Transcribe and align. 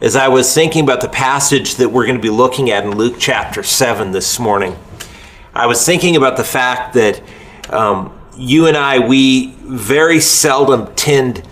as 0.00 0.16
I 0.16 0.28
was 0.28 0.52
thinking 0.54 0.82
about 0.82 1.02
the 1.02 1.08
passage 1.08 1.74
that 1.76 1.90
we're 1.90 2.06
going 2.06 2.16
to 2.16 2.22
be 2.22 2.30
looking 2.30 2.70
at 2.70 2.84
in 2.84 2.96
Luke 2.96 3.16
chapter 3.18 3.62
7 3.62 4.12
this 4.12 4.38
morning, 4.38 4.76
I 5.52 5.66
was 5.66 5.84
thinking 5.84 6.16
about 6.16 6.38
the 6.38 6.44
fact 6.44 6.94
that 6.94 7.22
um, 7.68 8.18
you 8.34 8.66
and 8.66 8.78
I, 8.78 9.06
we 9.06 9.52
very 9.58 10.20
seldom 10.20 10.94
tend 10.94 11.46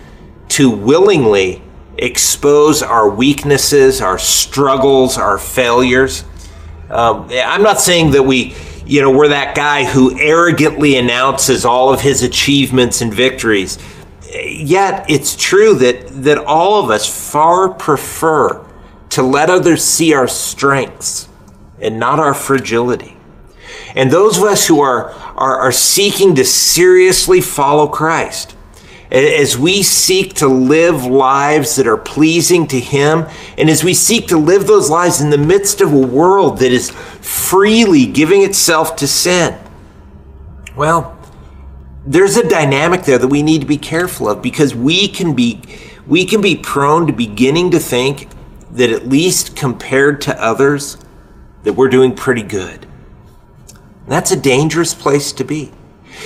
to 0.49 0.71
willingly 0.71 1.61
expose 1.97 2.81
our 2.81 3.07
weaknesses, 3.07 4.01
our 4.01 4.17
struggles, 4.17 5.17
our 5.17 5.37
failures. 5.37 6.23
Um, 6.89 7.29
I'm 7.31 7.61
not 7.61 7.79
saying 7.79 8.11
that 8.11 8.23
we, 8.23 8.55
you 8.83 9.01
know, 9.01 9.11
we're 9.11 9.27
that 9.27 9.53
guy 9.53 9.85
who 9.85 10.17
arrogantly 10.19 10.97
announces 10.97 11.65
all 11.65 11.93
of 11.93 12.01
his 12.01 12.23
achievements 12.23 13.01
and 13.01 13.13
victories. 13.13 13.77
Yet 14.31 15.09
it's 15.09 15.35
true 15.35 15.73
that, 15.75 16.23
that 16.23 16.37
all 16.37 16.83
of 16.83 16.91
us 16.91 17.31
far 17.31 17.69
prefer 17.69 18.65
to 19.09 19.23
let 19.23 19.49
others 19.49 19.83
see 19.83 20.13
our 20.13 20.27
strengths 20.27 21.27
and 21.81 21.99
not 21.99 22.19
our 22.19 22.33
fragility. 22.33 23.17
And 23.95 24.11
those 24.11 24.37
of 24.37 24.43
us 24.43 24.67
who 24.67 24.81
are, 24.81 25.11
are, 25.11 25.59
are 25.59 25.71
seeking 25.71 26.35
to 26.35 26.45
seriously 26.45 27.41
follow 27.41 27.87
Christ, 27.87 28.55
as 29.11 29.57
we 29.57 29.81
seek 29.81 30.35
to 30.35 30.47
live 30.47 31.05
lives 31.05 31.75
that 31.77 31.87
are 31.87 31.97
pleasing 31.97 32.67
to 32.67 32.79
Him, 32.79 33.25
and 33.57 33.67
as 33.67 33.83
we 33.83 33.95
seek 33.95 34.27
to 34.27 34.37
live 34.37 34.67
those 34.67 34.91
lives 34.91 35.21
in 35.21 35.31
the 35.31 35.37
midst 35.39 35.81
of 35.81 35.91
a 35.91 35.97
world 35.97 36.59
that 36.59 36.71
is 36.71 36.91
freely 36.91 38.05
giving 38.05 38.43
itself 38.43 38.95
to 38.97 39.07
sin, 39.07 39.57
well, 40.75 41.18
there's 42.05 42.37
a 42.37 42.47
dynamic 42.47 43.03
there 43.03 43.17
that 43.17 43.27
we 43.27 43.43
need 43.43 43.61
to 43.61 43.67
be 43.67 43.77
careful 43.77 44.29
of 44.29 44.41
because 44.41 44.73
we 44.73 45.07
can 45.07 45.35
be 45.35 45.61
we 46.07 46.25
can 46.25 46.41
be 46.41 46.55
prone 46.55 47.05
to 47.05 47.13
beginning 47.13 47.69
to 47.71 47.79
think 47.79 48.27
that 48.71 48.89
at 48.89 49.07
least 49.07 49.55
compared 49.55 50.21
to 50.21 50.43
others 50.43 50.97
that 51.63 51.73
we're 51.73 51.89
doing 51.89 52.15
pretty 52.15 52.41
good. 52.41 52.87
That's 54.07 54.31
a 54.31 54.39
dangerous 54.39 54.95
place 54.95 55.31
to 55.33 55.43
be. 55.43 55.71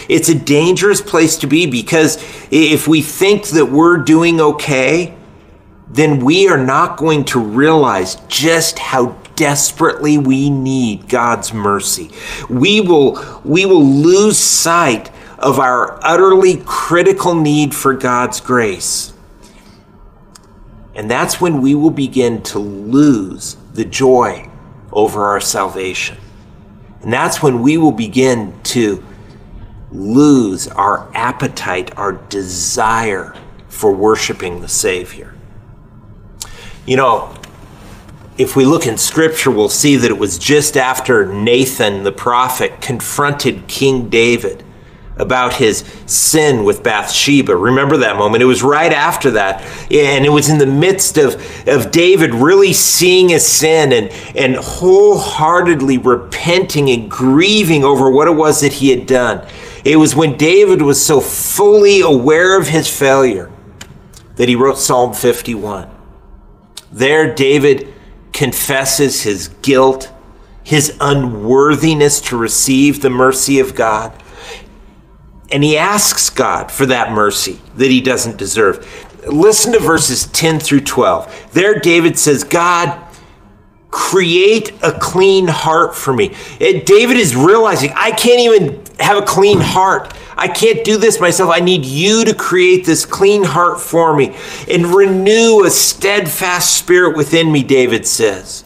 It's 0.08 0.30
a 0.30 0.36
dangerous 0.36 1.02
place 1.02 1.38
to 1.38 1.48
be 1.48 1.66
because 1.66 2.18
if 2.50 2.88
we 2.88 3.02
think 3.02 3.48
that 3.50 3.66
we're 3.66 3.98
doing 3.98 4.40
okay, 4.40 5.16
then 5.90 6.24
we 6.24 6.48
are 6.48 6.58
not 6.58 6.98
going 6.98 7.26
to 7.26 7.40
realize 7.40 8.16
just 8.28 8.80
how 8.80 9.18
desperately 9.36 10.18
we 10.18 10.50
need 10.50 11.10
God's 11.10 11.54
mercy. 11.54 12.10
We 12.50 12.80
will, 12.82 13.42
we 13.44 13.66
will 13.66 13.86
lose 13.86 14.38
sight 14.38 15.12
of 15.44 15.60
our 15.60 16.00
utterly 16.06 16.64
critical 16.66 17.36
need 17.36 17.76
for 17.76 17.94
God's 17.94 18.40
grace. 18.40 19.12
And 20.96 21.12
that's 21.12 21.42
when 21.42 21.62
we 21.62 21.76
will 21.76 21.92
begin 21.92 22.42
to 22.44 22.60
lose 22.60 23.58
the 23.74 23.84
joy 23.84 24.50
over 24.94 25.26
our 25.26 25.42
salvation. 25.42 26.18
And 27.02 27.12
that's 27.12 27.44
when 27.44 27.62
we 27.62 27.78
will 27.78 27.92
begin 27.92 28.58
to 28.64 29.04
lose 29.92 30.70
our 30.70 31.12
appetite, 31.14 31.96
our 31.98 32.14
desire 32.14 33.36
for 33.68 33.92
worshiping 33.92 34.62
the 34.62 34.70
Savior. 34.70 35.36
You 36.86 36.96
know, 36.96 37.36
if 38.38 38.56
we 38.56 38.64
look 38.64 38.88
in 38.88 38.98
Scripture, 38.98 39.52
we'll 39.52 39.68
see 39.68 39.98
that 39.98 40.10
it 40.10 40.18
was 40.18 40.40
just 40.40 40.78
after 40.78 41.26
Nathan 41.26 42.04
the 42.04 42.14
prophet 42.14 42.80
confronted 42.80 43.68
King 43.68 44.08
David 44.10 44.63
about 45.18 45.54
his 45.54 45.84
sin 46.06 46.64
with 46.64 46.84
Bathsheba. 46.84 47.56
Remember 47.56 47.98
that 47.98 48.18
moment? 48.18 48.42
It 48.42 48.48
was 48.48 48.64
right 48.64 48.92
after 48.92 49.32
that. 49.32 49.62
And 49.92 50.26
it 50.26 50.30
was 50.30 50.50
in 50.50 50.58
the 50.58 50.66
midst 50.66 51.18
of, 51.18 51.36
of 51.68 51.92
David 51.92 52.34
really 52.34 52.74
seeing 52.74 53.30
his 53.30 53.46
sin 53.46 53.94
and, 53.94 54.10
and 54.36 54.56
wholeheartedly 54.56 56.00
repenting 56.00 56.90
and 56.90 57.10
grieving 57.10 57.84
over 57.84 58.10
what 58.10 58.28
it 58.28 58.32
was 58.32 58.62
that 58.62 58.74
he 58.74 58.90
had 58.90 59.06
done. 59.06 59.48
It 59.86 59.98
was 59.98 60.16
when 60.16 60.38
David 60.38 60.82
was 60.82 61.04
so 61.04 61.20
fully 61.20 62.02
aware 62.02 62.60
of 62.60 62.68
his 62.68 62.88
failure 62.88 63.52
that 64.36 64.50
he 64.50 64.56
wrote 64.56 64.78
Psalm 64.78 65.14
51. 65.14 65.90
There, 66.92 67.34
David 67.34 67.94
confesses 68.32 69.22
his 69.22 69.50
guilt, 69.62 70.12
his 70.64 70.98
unworthiness 71.00 72.20
to 72.22 72.38
receive 72.38 73.02
the 73.02 73.10
mercy 73.10 73.60
of 73.60 73.76
God 73.76 74.12
and 75.54 75.64
he 75.64 75.78
asks 75.78 76.32
God 76.32 76.72
for 76.72 76.88
that 76.88 77.12
mercy 77.12 77.62
that 77.76 77.92
he 77.92 78.02
doesn't 78.02 78.38
deserve. 78.38 78.86
Listen 79.28 79.72
to 79.74 79.80
verses 79.80 80.26
10 80.26 80.60
through 80.60 80.82
12. 80.82 81.52
There, 81.54 81.80
David 81.80 82.18
says, 82.18 82.44
God, 82.44 83.00
create 83.92 84.74
a 84.82 84.92
clean 85.00 85.48
heart 85.48 85.96
for 85.96 86.12
me. 86.12 86.36
And 86.60 86.84
David 86.84 87.18
is 87.18 87.36
realizing, 87.36 87.92
I 87.96 88.10
can't 88.10 88.40
even 88.40 88.84
have 89.00 89.22
a 89.22 89.26
clean 89.26 89.60
heart. 89.60 90.12
I 90.36 90.48
can't 90.48 90.84
do 90.84 90.98
this 90.98 91.20
myself. 91.20 91.52
I 91.54 91.60
need 91.60 91.86
you 91.86 92.26
to 92.26 92.34
create 92.34 92.84
this 92.88 93.06
clean 93.06 93.44
heart 93.44 93.80
for 93.80 94.16
me 94.16 94.36
and 94.68 94.88
renew 94.88 95.64
a 95.64 95.70
steadfast 95.70 96.76
spirit 96.76 97.16
within 97.16 97.52
me, 97.52 97.62
David 97.62 98.08
says. 98.08 98.64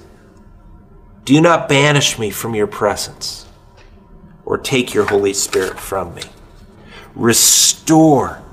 Do 1.26 1.42
not 1.42 1.68
banish 1.68 2.18
me 2.18 2.30
from 2.30 2.56
your 2.56 2.68
presence 2.68 3.46
or 4.46 4.58
take 4.58 4.94
your 4.94 5.06
Holy 5.08 5.34
Spirit 5.34 5.78
from 5.78 6.16
me. 6.16 6.24
Restore 7.18 8.44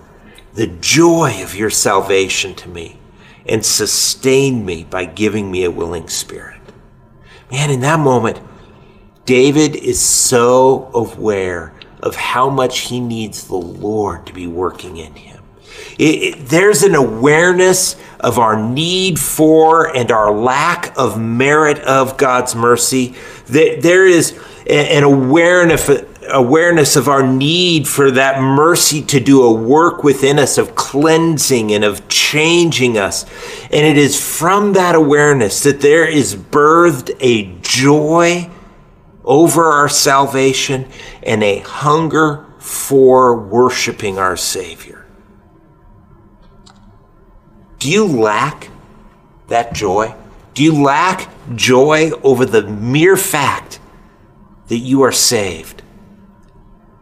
the 0.54 0.66
joy 0.66 1.42
of 1.42 1.54
your 1.54 1.68
salvation 1.68 2.54
to 2.54 2.68
me 2.68 2.98
and 3.46 3.64
sustain 3.64 4.64
me 4.64 4.84
by 4.84 5.04
giving 5.04 5.50
me 5.50 5.64
a 5.64 5.70
willing 5.70 6.08
spirit. 6.08 6.60
Man, 7.50 7.70
in 7.70 7.80
that 7.80 8.00
moment, 8.00 8.40
David 9.26 9.76
is 9.76 10.00
so 10.00 10.90
aware 10.94 11.74
of 12.02 12.16
how 12.16 12.48
much 12.48 12.80
he 12.80 13.00
needs 13.00 13.46
the 13.46 13.54
Lord 13.56 14.26
to 14.26 14.32
be 14.32 14.46
working 14.46 14.96
in 14.96 15.14
him. 15.14 15.42
It, 15.98 16.22
it, 16.22 16.46
there's 16.46 16.82
an 16.82 16.94
awareness 16.94 17.96
of 18.20 18.38
our 18.38 18.60
need 18.60 19.18
for 19.18 19.94
and 19.94 20.10
our 20.10 20.32
lack 20.32 20.96
of 20.96 21.20
merit 21.20 21.78
of 21.80 22.16
God's 22.16 22.54
mercy. 22.54 23.14
That 23.46 23.80
there 23.82 24.06
is 24.06 24.38
an 24.66 25.02
awareness 25.02 25.88
awareness 26.30 26.96
of 26.96 27.08
our 27.08 27.26
need 27.26 27.86
for 27.86 28.10
that 28.10 28.40
mercy 28.40 29.02
to 29.02 29.20
do 29.20 29.42
a 29.42 29.52
work 29.52 30.02
within 30.02 30.38
us 30.38 30.58
of 30.58 30.74
cleansing 30.74 31.72
and 31.72 31.84
of 31.84 32.08
changing 32.08 32.98
us. 32.98 33.24
And 33.64 33.86
it 33.86 33.96
is 33.98 34.20
from 34.20 34.72
that 34.74 34.94
awareness 34.94 35.62
that 35.62 35.80
there 35.80 36.06
is 36.06 36.34
birthed 36.34 37.16
a 37.20 37.56
joy 37.60 38.50
over 39.24 39.64
our 39.64 39.88
salvation 39.88 40.88
and 41.22 41.42
a 41.42 41.60
hunger 41.60 42.46
for 42.58 43.36
worshiping 43.36 44.18
our 44.18 44.36
Savior. 44.36 45.06
Do 47.78 47.90
you 47.90 48.06
lack 48.06 48.70
that 49.48 49.74
joy? 49.74 50.14
Do 50.54 50.62
you 50.62 50.82
lack 50.82 51.28
joy 51.54 52.10
over 52.22 52.46
the 52.46 52.62
mere 52.62 53.16
fact 53.16 53.78
that 54.68 54.78
you 54.78 55.02
are 55.02 55.12
saved? 55.12 55.82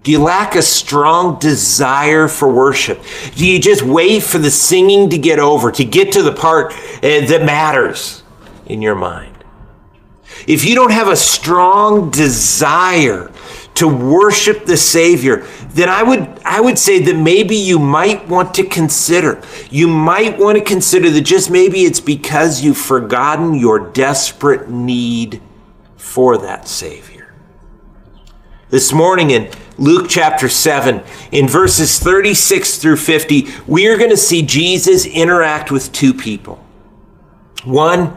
Do 0.02 0.10
you 0.10 0.20
lack 0.20 0.56
a 0.56 0.62
strong 0.62 1.38
desire 1.38 2.26
for 2.26 2.52
worship? 2.52 3.00
Do 3.36 3.46
you 3.46 3.60
just 3.60 3.82
wait 3.82 4.22
for 4.24 4.38
the 4.38 4.50
singing 4.50 5.10
to 5.10 5.18
get 5.18 5.38
over, 5.38 5.70
to 5.72 5.84
get 5.84 6.12
to 6.12 6.22
the 6.22 6.32
part 6.32 6.72
uh, 6.72 7.00
that 7.02 7.42
matters 7.44 8.24
in 8.66 8.82
your 8.82 8.96
mind? 8.96 9.44
If 10.46 10.64
you 10.64 10.74
don't 10.74 10.90
have 10.90 11.08
a 11.08 11.16
strong 11.16 12.10
desire 12.10 13.30
to 13.74 13.86
worship 13.86 14.64
the 14.64 14.76
Savior, 14.76 15.46
then 15.68 15.88
I 15.88 16.02
would, 16.02 16.40
I 16.44 16.60
would 16.60 16.78
say 16.78 16.98
that 17.00 17.16
maybe 17.16 17.56
you 17.56 17.78
might 17.78 18.26
want 18.28 18.54
to 18.54 18.64
consider. 18.64 19.40
You 19.70 19.86
might 19.86 20.36
want 20.36 20.58
to 20.58 20.64
consider 20.64 21.10
that 21.10 21.22
just 21.22 21.48
maybe 21.48 21.84
it's 21.84 22.00
because 22.00 22.60
you've 22.60 22.76
forgotten 22.76 23.54
your 23.54 23.78
desperate 23.78 24.68
need 24.68 25.40
for 25.96 26.38
that 26.38 26.66
Savior. 26.66 27.32
This 28.68 28.92
morning 28.92 29.30
in 29.30 29.50
Luke 29.78 30.06
chapter 30.08 30.48
7, 30.48 31.02
in 31.32 31.48
verses 31.48 31.98
36 31.98 32.78
through 32.78 32.96
50, 32.96 33.46
we 33.66 33.88
are 33.88 33.96
going 33.96 34.10
to 34.10 34.16
see 34.16 34.42
Jesus 34.42 35.06
interact 35.06 35.70
with 35.70 35.92
two 35.92 36.12
people. 36.12 36.64
One 37.64 38.16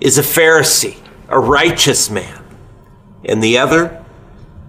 is 0.00 0.18
a 0.18 0.22
Pharisee, 0.22 0.96
a 1.28 1.38
righteous 1.38 2.10
man, 2.10 2.42
and 3.24 3.42
the 3.42 3.58
other 3.58 4.04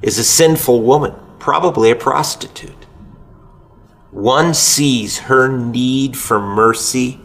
is 0.02 0.18
a 0.18 0.24
sinful 0.24 0.82
woman, 0.84 1.16
probably 1.40 1.90
a 1.92 1.96
prostitute. 1.96 2.86
One 4.12 4.54
sees 4.54 5.20
her 5.20 5.48
need 5.48 6.18
for 6.18 6.40
mercy, 6.40 7.20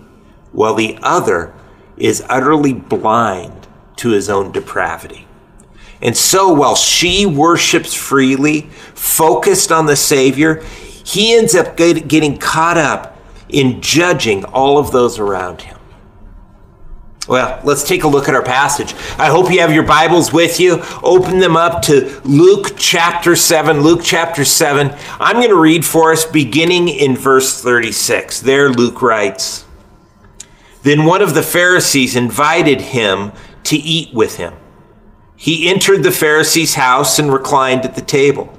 while 0.52 0.74
the 0.74 0.98
other 1.02 1.54
is 1.96 2.24
utterly 2.28 2.72
blind 2.72 3.66
to 3.96 4.10
his 4.10 4.28
own 4.28 4.52
depravity. 4.52 5.23
And 6.04 6.14
so 6.14 6.52
while 6.52 6.76
she 6.76 7.24
worships 7.24 7.94
freely, 7.94 8.68
focused 8.94 9.72
on 9.72 9.86
the 9.86 9.96
Savior, 9.96 10.62
he 11.02 11.34
ends 11.34 11.54
up 11.54 11.76
getting 11.76 12.36
caught 12.36 12.76
up 12.76 13.18
in 13.48 13.80
judging 13.80 14.44
all 14.44 14.78
of 14.78 14.92
those 14.92 15.18
around 15.18 15.62
him. 15.62 15.78
Well, 17.26 17.58
let's 17.64 17.84
take 17.84 18.04
a 18.04 18.08
look 18.08 18.28
at 18.28 18.34
our 18.34 18.42
passage. 18.42 18.92
I 19.18 19.28
hope 19.30 19.50
you 19.50 19.60
have 19.60 19.72
your 19.72 19.84
Bibles 19.84 20.30
with 20.30 20.60
you. 20.60 20.82
Open 21.02 21.38
them 21.38 21.56
up 21.56 21.80
to 21.84 22.20
Luke 22.24 22.74
chapter 22.76 23.34
7. 23.34 23.80
Luke 23.80 24.02
chapter 24.04 24.44
7. 24.44 24.94
I'm 25.18 25.36
going 25.36 25.48
to 25.48 25.58
read 25.58 25.86
for 25.86 26.12
us 26.12 26.26
beginning 26.26 26.88
in 26.88 27.16
verse 27.16 27.62
36. 27.62 28.40
There, 28.40 28.68
Luke 28.68 29.00
writes 29.00 29.64
Then 30.82 31.06
one 31.06 31.22
of 31.22 31.32
the 31.32 31.42
Pharisees 31.42 32.14
invited 32.14 32.82
him 32.82 33.32
to 33.64 33.76
eat 33.76 34.12
with 34.12 34.36
him. 34.36 34.52
He 35.44 35.68
entered 35.68 36.02
the 36.02 36.10
Pharisee's 36.10 36.72
house 36.72 37.18
and 37.18 37.30
reclined 37.30 37.84
at 37.84 37.96
the 37.96 38.00
table. 38.00 38.50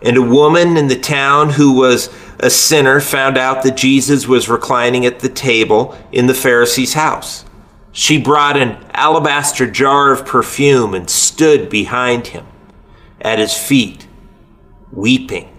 And 0.00 0.16
a 0.16 0.22
woman 0.22 0.78
in 0.78 0.88
the 0.88 0.98
town 0.98 1.50
who 1.50 1.74
was 1.74 2.08
a 2.40 2.48
sinner 2.48 2.98
found 2.98 3.36
out 3.36 3.62
that 3.62 3.76
Jesus 3.76 4.26
was 4.26 4.48
reclining 4.48 5.04
at 5.04 5.20
the 5.20 5.28
table 5.28 5.94
in 6.10 6.28
the 6.28 6.32
Pharisee's 6.32 6.94
house. 6.94 7.44
She 7.92 8.16
brought 8.16 8.56
an 8.56 8.82
alabaster 8.92 9.70
jar 9.70 10.10
of 10.10 10.24
perfume 10.24 10.94
and 10.94 11.10
stood 11.10 11.68
behind 11.68 12.28
him 12.28 12.46
at 13.20 13.38
his 13.38 13.52
feet, 13.52 14.08
weeping, 14.92 15.54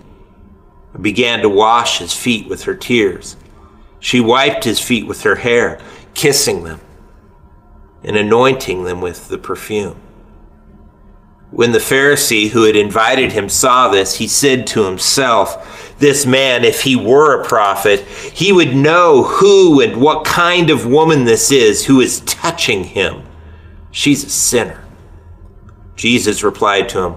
and 0.96 1.04
began 1.04 1.44
to 1.44 1.50
wash 1.50 2.00
his 2.00 2.12
feet 2.12 2.50
with 2.50 2.64
her 2.64 2.74
tears. 2.74 3.38
She 4.00 4.20
wiped 4.20 4.64
his 4.64 4.80
feet 4.80 5.06
with 5.06 5.22
her 5.22 5.36
hair, 5.36 5.80
kissing 6.16 6.64
them 6.64 6.82
and 8.04 8.18
anointing 8.18 8.86
them 8.86 9.00
with 9.00 9.28
the 9.28 9.38
perfume. 9.38 10.00
When 11.54 11.72
the 11.72 11.78
Pharisee 11.78 12.50
who 12.50 12.64
had 12.64 12.76
invited 12.76 13.32
him 13.32 13.48
saw 13.48 13.88
this, 13.88 14.16
he 14.16 14.28
said 14.28 14.66
to 14.68 14.86
himself, 14.86 15.96
This 16.00 16.26
man, 16.26 16.64
if 16.64 16.82
he 16.82 16.96
were 16.96 17.40
a 17.40 17.46
prophet, 17.46 18.00
he 18.00 18.52
would 18.52 18.76
know 18.76 19.22
who 19.22 19.80
and 19.80 20.02
what 20.02 20.26
kind 20.26 20.72
of 20.72 20.88
woman 20.88 21.26
this 21.26 21.52
is 21.52 21.86
who 21.86 22.02
is 22.02 22.22
touching 22.22 22.86
him. 22.86 23.22
She's 23.92 24.24
a 24.24 24.32
sinner. 24.32 24.84
Jesus 25.96 26.42
replied 26.42 26.90
to 26.90 27.04
him, 27.04 27.16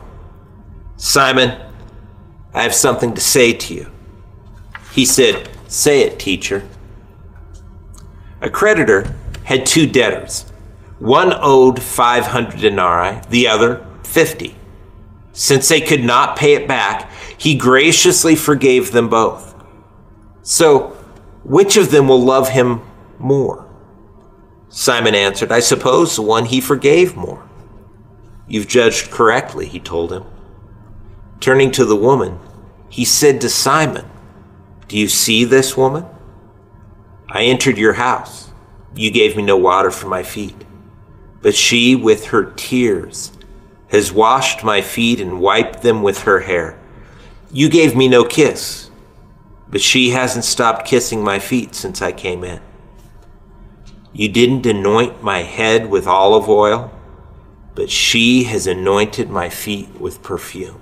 Simon, 0.98 1.58
I 2.52 2.62
have 2.62 2.74
something 2.74 3.14
to 3.14 3.20
say 3.22 3.54
to 3.54 3.74
you. 3.74 3.90
He 4.92 5.06
said, 5.06 5.48
Say 5.66 6.02
it, 6.02 6.18
teacher. 6.18 6.68
A 8.42 8.50
creditor 8.50 9.16
had 9.44 9.64
two 9.64 9.86
debtors. 9.86 10.42
One 10.98 11.32
owed 11.34 11.80
500 11.82 12.60
denarii, 12.60 13.22
the 13.30 13.48
other 13.48 13.86
50. 14.16 14.56
Since 15.34 15.68
they 15.68 15.82
could 15.82 16.02
not 16.02 16.38
pay 16.38 16.54
it 16.54 16.66
back, 16.66 17.10
he 17.36 17.54
graciously 17.54 18.34
forgave 18.34 18.92
them 18.92 19.10
both. 19.10 19.54
So, 20.40 20.96
which 21.44 21.76
of 21.76 21.90
them 21.90 22.08
will 22.08 22.22
love 22.22 22.48
him 22.48 22.80
more? 23.18 23.68
Simon 24.70 25.14
answered, 25.14 25.52
I 25.52 25.60
suppose 25.60 26.16
the 26.16 26.22
one 26.22 26.46
he 26.46 26.62
forgave 26.62 27.14
more. 27.14 27.46
You've 28.48 28.68
judged 28.68 29.10
correctly, 29.10 29.66
he 29.66 29.80
told 29.80 30.14
him. 30.14 30.24
Turning 31.38 31.70
to 31.72 31.84
the 31.84 31.94
woman, 31.94 32.38
he 32.88 33.04
said 33.04 33.38
to 33.42 33.50
Simon, 33.50 34.06
Do 34.88 34.96
you 34.96 35.08
see 35.08 35.44
this 35.44 35.76
woman? 35.76 36.06
I 37.28 37.42
entered 37.42 37.76
your 37.76 37.92
house. 37.92 38.48
You 38.94 39.10
gave 39.10 39.36
me 39.36 39.42
no 39.42 39.58
water 39.58 39.90
for 39.90 40.08
my 40.08 40.22
feet, 40.22 40.64
but 41.42 41.54
she, 41.54 41.94
with 41.94 42.28
her 42.28 42.52
tears, 42.56 43.35
has 43.88 44.12
washed 44.12 44.64
my 44.64 44.80
feet 44.82 45.20
and 45.20 45.40
wiped 45.40 45.82
them 45.82 46.02
with 46.02 46.22
her 46.22 46.40
hair. 46.40 46.78
You 47.52 47.68
gave 47.68 47.96
me 47.96 48.08
no 48.08 48.24
kiss, 48.24 48.90
but 49.68 49.80
she 49.80 50.10
hasn't 50.10 50.44
stopped 50.44 50.86
kissing 50.86 51.22
my 51.22 51.38
feet 51.38 51.74
since 51.74 52.02
I 52.02 52.12
came 52.12 52.44
in. 52.44 52.60
You 54.12 54.28
didn't 54.28 54.66
anoint 54.66 55.22
my 55.22 55.42
head 55.42 55.90
with 55.90 56.06
olive 56.06 56.48
oil, 56.48 56.90
but 57.74 57.90
she 57.90 58.44
has 58.44 58.66
anointed 58.66 59.28
my 59.28 59.50
feet 59.50 60.00
with 60.00 60.22
perfume. 60.22 60.80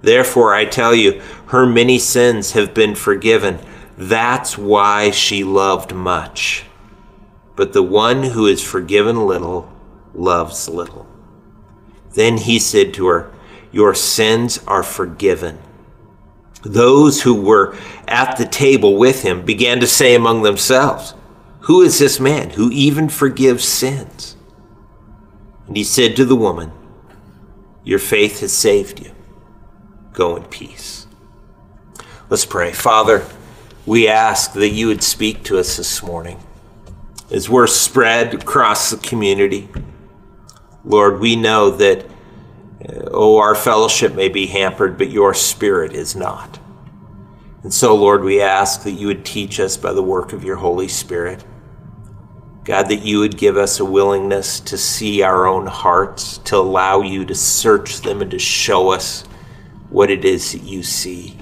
Therefore, 0.00 0.54
I 0.54 0.64
tell 0.64 0.94
you, 0.94 1.20
her 1.46 1.66
many 1.66 1.98
sins 1.98 2.52
have 2.52 2.74
been 2.74 2.94
forgiven. 2.94 3.58
That's 3.96 4.56
why 4.56 5.10
she 5.10 5.44
loved 5.44 5.94
much. 5.94 6.64
But 7.56 7.72
the 7.72 7.82
one 7.82 8.22
who 8.22 8.46
is 8.46 8.62
forgiven 8.62 9.26
little 9.26 9.72
loves 10.14 10.68
little. 10.68 11.06
Then 12.14 12.38
he 12.38 12.58
said 12.58 12.94
to 12.94 13.06
her, 13.08 13.32
Your 13.70 13.94
sins 13.94 14.58
are 14.66 14.82
forgiven. 14.82 15.58
Those 16.62 17.22
who 17.22 17.34
were 17.34 17.76
at 18.08 18.36
the 18.36 18.46
table 18.46 18.96
with 18.96 19.22
him 19.22 19.44
began 19.44 19.80
to 19.80 19.86
say 19.86 20.14
among 20.14 20.42
themselves, 20.42 21.14
Who 21.60 21.82
is 21.82 21.98
this 21.98 22.18
man 22.18 22.50
who 22.50 22.70
even 22.70 23.08
forgives 23.08 23.64
sins? 23.64 24.36
And 25.66 25.76
he 25.76 25.84
said 25.84 26.16
to 26.16 26.24
the 26.24 26.36
woman, 26.36 26.72
Your 27.82 27.98
faith 27.98 28.40
has 28.40 28.52
saved 28.52 29.00
you. 29.00 29.12
Go 30.12 30.36
in 30.36 30.44
peace. 30.44 31.06
Let's 32.30 32.46
pray. 32.46 32.72
Father, 32.72 33.26
we 33.84 34.08
ask 34.08 34.52
that 34.54 34.70
you 34.70 34.86
would 34.86 35.02
speak 35.02 35.42
to 35.44 35.58
us 35.58 35.76
this 35.76 36.02
morning 36.02 36.40
as 37.30 37.50
we're 37.50 37.66
spread 37.66 38.32
across 38.34 38.90
the 38.90 38.96
community. 38.96 39.68
Lord, 40.84 41.20
we 41.20 41.34
know 41.36 41.70
that, 41.70 42.04
uh, 42.86 43.08
oh, 43.10 43.38
our 43.38 43.54
fellowship 43.54 44.14
may 44.14 44.28
be 44.28 44.46
hampered, 44.46 44.98
but 44.98 45.10
your 45.10 45.32
spirit 45.32 45.92
is 45.92 46.14
not. 46.14 46.58
And 47.62 47.72
so, 47.72 47.96
Lord, 47.96 48.22
we 48.22 48.42
ask 48.42 48.82
that 48.82 48.92
you 48.92 49.06
would 49.06 49.24
teach 49.24 49.58
us 49.58 49.78
by 49.78 49.92
the 49.94 50.02
work 50.02 50.34
of 50.34 50.44
your 50.44 50.56
Holy 50.56 50.88
Spirit. 50.88 51.42
God, 52.64 52.88
that 52.88 53.02
you 53.02 53.20
would 53.20 53.38
give 53.38 53.56
us 53.56 53.80
a 53.80 53.84
willingness 53.84 54.60
to 54.60 54.76
see 54.76 55.22
our 55.22 55.46
own 55.46 55.66
hearts, 55.66 56.38
to 56.38 56.56
allow 56.56 57.00
you 57.00 57.24
to 57.26 57.34
search 57.34 58.00
them 58.00 58.20
and 58.20 58.30
to 58.30 58.38
show 58.38 58.90
us 58.90 59.22
what 59.88 60.10
it 60.10 60.24
is 60.24 60.52
that 60.52 60.62
you 60.62 60.82
see. 60.82 61.38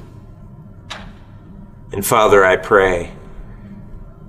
And 1.93 2.05
Father, 2.07 2.45
I 2.45 2.57
pray 2.57 3.13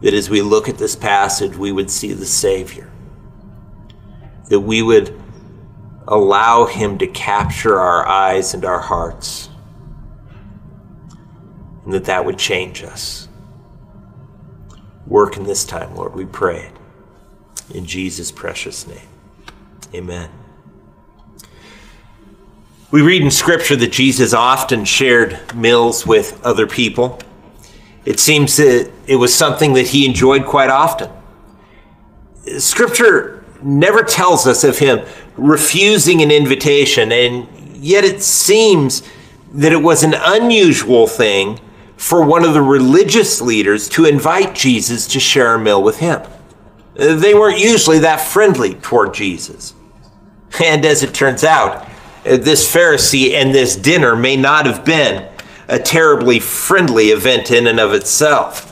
that 0.01 0.13
as 0.13 0.29
we 0.29 0.41
look 0.41 0.67
at 0.67 0.77
this 0.77 0.95
passage, 0.95 1.55
we 1.55 1.71
would 1.71 1.89
see 1.89 2.13
the 2.13 2.25
Savior 2.25 2.92
that 4.49 4.59
we 4.59 4.81
would 4.81 5.19
allow 6.07 6.65
Him 6.65 6.97
to 6.97 7.07
capture 7.07 7.79
our 7.79 8.07
eyes 8.07 8.53
and 8.53 8.65
our 8.65 8.79
hearts, 8.79 9.49
and 11.85 11.93
that 11.93 12.05
that 12.05 12.25
would 12.25 12.37
change 12.37 12.83
us. 12.83 13.27
Work 15.07 15.37
in 15.37 15.43
this 15.43 15.65
time, 15.65 15.95
Lord, 15.95 16.15
we 16.15 16.25
pray 16.25 16.59
it. 16.59 16.71
In 17.75 17.85
Jesus' 17.85 18.31
precious 18.31 18.87
name. 18.87 19.07
Amen. 19.93 20.29
We 22.91 23.01
read 23.01 23.21
in 23.21 23.31
Scripture 23.31 23.75
that 23.75 23.91
Jesus 23.91 24.33
often 24.33 24.85
shared 24.85 25.39
meals 25.55 26.05
with 26.05 26.39
other 26.45 26.67
people. 26.67 27.19
It 28.05 28.19
seems 28.19 28.57
that 28.57 28.91
it 29.07 29.15
was 29.15 29.33
something 29.33 29.73
that 29.73 29.87
he 29.87 30.05
enjoyed 30.05 30.45
quite 30.45 30.69
often. 30.69 31.09
Scripture 32.59 33.42
never 33.63 34.03
tells 34.03 34.45
us 34.45 34.63
of 34.63 34.79
him 34.79 35.05
refusing 35.37 36.21
an 36.21 36.31
invitation, 36.31 37.11
and 37.11 37.47
yet 37.77 38.03
it 38.03 38.21
seems 38.21 39.03
that 39.53 39.71
it 39.71 39.81
was 39.81 40.03
an 40.03 40.13
unusual 40.15 41.07
thing 41.07 41.59
for 41.95 42.23
one 42.23 42.43
of 42.43 42.53
the 42.53 42.61
religious 42.61 43.41
leaders 43.41 43.87
to 43.89 44.05
invite 44.05 44.55
Jesus 44.55 45.07
to 45.07 45.19
share 45.19 45.55
a 45.55 45.59
meal 45.59 45.81
with 45.81 45.99
him. 45.99 46.21
They 46.95 47.33
weren't 47.33 47.59
usually 47.59 47.99
that 47.99 48.21
friendly 48.21 48.75
toward 48.75 49.13
Jesus. 49.13 49.73
And 50.63 50.85
as 50.85 51.01
it 51.01 51.13
turns 51.13 51.43
out, 51.43 51.87
this 52.23 52.71
Pharisee 52.73 53.33
and 53.33 53.53
this 53.53 53.75
dinner 53.75 54.15
may 54.15 54.35
not 54.35 54.65
have 54.65 54.85
been 54.85 55.29
a 55.67 55.79
terribly 55.79 56.39
friendly 56.39 57.07
event 57.07 57.51
in 57.51 57.67
and 57.67 57.79
of 57.79 57.93
itself. 57.93 58.69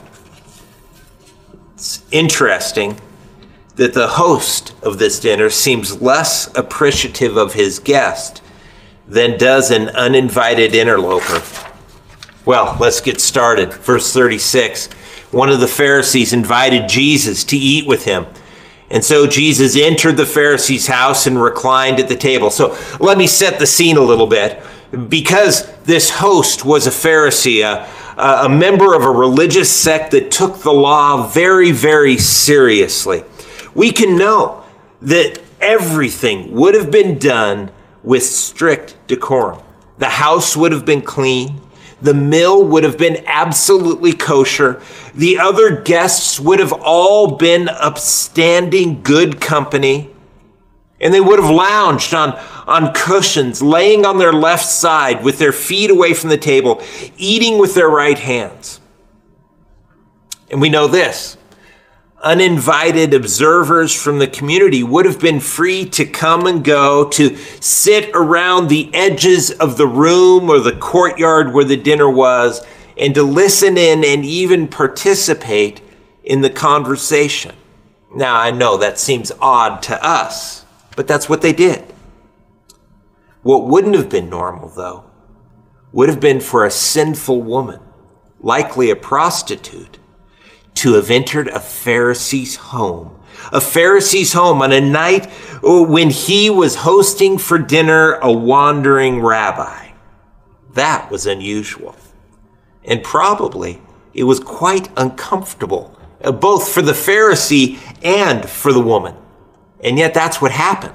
It's 1.74 2.04
interesting 2.10 3.00
that 3.76 3.94
the 3.94 4.08
host 4.08 4.74
of 4.82 4.98
this 4.98 5.18
dinner 5.18 5.48
seems 5.48 6.02
less 6.02 6.54
appreciative 6.56 7.36
of 7.36 7.54
his 7.54 7.78
guest 7.78 8.42
than 9.08 9.38
does 9.38 9.70
an 9.70 9.88
uninvited 9.90 10.74
interloper. 10.74 11.42
Well, 12.44 12.76
let's 12.80 13.00
get 13.00 13.20
started. 13.20 13.72
Verse 13.72 14.12
36 14.12 14.88
One 15.30 15.48
of 15.48 15.60
the 15.60 15.68
Pharisees 15.68 16.32
invited 16.32 16.88
Jesus 16.88 17.44
to 17.44 17.56
eat 17.56 17.86
with 17.86 18.04
him. 18.04 18.26
And 18.90 19.02
so 19.02 19.26
Jesus 19.26 19.74
entered 19.74 20.18
the 20.18 20.26
Pharisee's 20.26 20.86
house 20.86 21.26
and 21.26 21.42
reclined 21.42 21.98
at 21.98 22.08
the 22.08 22.16
table. 22.16 22.50
So 22.50 22.76
let 23.00 23.16
me 23.16 23.26
set 23.26 23.58
the 23.58 23.66
scene 23.66 23.96
a 23.96 24.02
little 24.02 24.26
bit. 24.26 24.62
Because 25.08 25.74
this 25.84 26.10
host 26.10 26.66
was 26.66 26.86
a 26.86 26.90
Pharisee, 26.90 27.62
a, 27.64 27.88
a 28.18 28.48
member 28.50 28.94
of 28.94 29.04
a 29.04 29.10
religious 29.10 29.70
sect 29.70 30.10
that 30.10 30.30
took 30.30 30.58
the 30.58 30.72
law 30.72 31.26
very, 31.26 31.72
very 31.72 32.18
seriously 32.18 33.24
we 33.74 33.92
can 33.92 34.16
know 34.16 34.64
that 35.00 35.40
everything 35.60 36.52
would 36.52 36.74
have 36.74 36.90
been 36.90 37.18
done 37.18 37.70
with 38.02 38.24
strict 38.24 38.96
decorum. 39.06 39.62
The 39.98 40.08
house 40.08 40.56
would 40.56 40.72
have 40.72 40.84
been 40.84 41.02
clean. 41.02 41.60
The 42.00 42.14
meal 42.14 42.64
would 42.64 42.82
have 42.82 42.98
been 42.98 43.22
absolutely 43.26 44.12
kosher. 44.12 44.82
The 45.14 45.38
other 45.38 45.80
guests 45.80 46.40
would 46.40 46.58
have 46.58 46.72
all 46.72 47.36
been 47.36 47.68
upstanding, 47.68 49.02
good 49.02 49.40
company. 49.40 50.10
And 51.00 51.14
they 51.14 51.20
would 51.20 51.38
have 51.38 51.50
lounged 51.50 52.14
on, 52.14 52.32
on 52.66 52.92
cushions, 52.92 53.62
laying 53.62 54.04
on 54.04 54.18
their 54.18 54.32
left 54.32 54.66
side 54.66 55.22
with 55.22 55.38
their 55.38 55.52
feet 55.52 55.90
away 55.90 56.14
from 56.14 56.30
the 56.30 56.38
table, 56.38 56.82
eating 57.16 57.58
with 57.58 57.74
their 57.74 57.88
right 57.88 58.18
hands. 58.18 58.80
And 60.50 60.60
we 60.60 60.68
know 60.68 60.86
this 60.86 61.36
uninvited 62.22 63.12
observers 63.12 63.94
from 63.94 64.18
the 64.18 64.26
community 64.26 64.82
would 64.82 65.04
have 65.04 65.20
been 65.20 65.40
free 65.40 65.84
to 65.90 66.04
come 66.04 66.46
and 66.46 66.64
go, 66.64 67.08
to 67.08 67.36
sit 67.60 68.10
around 68.14 68.68
the 68.68 68.88
edges 68.94 69.50
of 69.50 69.76
the 69.76 69.86
room 69.86 70.48
or 70.48 70.60
the 70.60 70.76
courtyard 70.76 71.52
where 71.52 71.64
the 71.64 71.76
dinner 71.76 72.08
was, 72.08 72.64
and 72.96 73.14
to 73.14 73.22
listen 73.22 73.76
in 73.76 74.04
and 74.04 74.24
even 74.24 74.68
participate 74.68 75.80
in 76.22 76.40
the 76.40 76.50
conversation. 76.50 77.54
Now, 78.14 78.36
I 78.36 78.50
know 78.50 78.76
that 78.76 78.98
seems 78.98 79.32
odd 79.40 79.82
to 79.84 80.04
us, 80.04 80.64
but 80.96 81.08
that's 81.08 81.28
what 81.28 81.42
they 81.42 81.52
did. 81.52 81.82
What 83.42 83.66
wouldn't 83.66 83.96
have 83.96 84.08
been 84.08 84.30
normal, 84.30 84.68
though, 84.68 85.04
would 85.92 86.08
have 86.08 86.20
been 86.20 86.40
for 86.40 86.64
a 86.64 86.70
sinful 86.70 87.42
woman, 87.42 87.80
likely 88.40 88.90
a 88.90 88.96
prostitute, 88.96 89.98
to 90.74 90.94
have 90.94 91.10
entered 91.10 91.48
a 91.48 91.60
Pharisee's 91.60 92.56
home. 92.56 93.18
A 93.52 93.60
Pharisee's 93.60 94.32
home 94.32 94.62
on 94.62 94.72
a 94.72 94.80
night 94.80 95.30
when 95.62 96.10
he 96.10 96.50
was 96.50 96.76
hosting 96.76 97.38
for 97.38 97.58
dinner 97.58 98.14
a 98.14 98.32
wandering 98.32 99.20
rabbi. 99.20 99.90
That 100.74 101.10
was 101.10 101.26
unusual. 101.26 101.96
And 102.84 103.02
probably 103.02 103.80
it 104.14 104.24
was 104.24 104.40
quite 104.40 104.88
uncomfortable, 104.96 105.98
uh, 106.22 106.32
both 106.32 106.68
for 106.68 106.82
the 106.82 106.92
Pharisee 106.92 107.78
and 108.02 108.48
for 108.48 108.72
the 108.72 108.80
woman. 108.80 109.14
And 109.82 109.98
yet 109.98 110.14
that's 110.14 110.40
what 110.40 110.52
happened. 110.52 110.94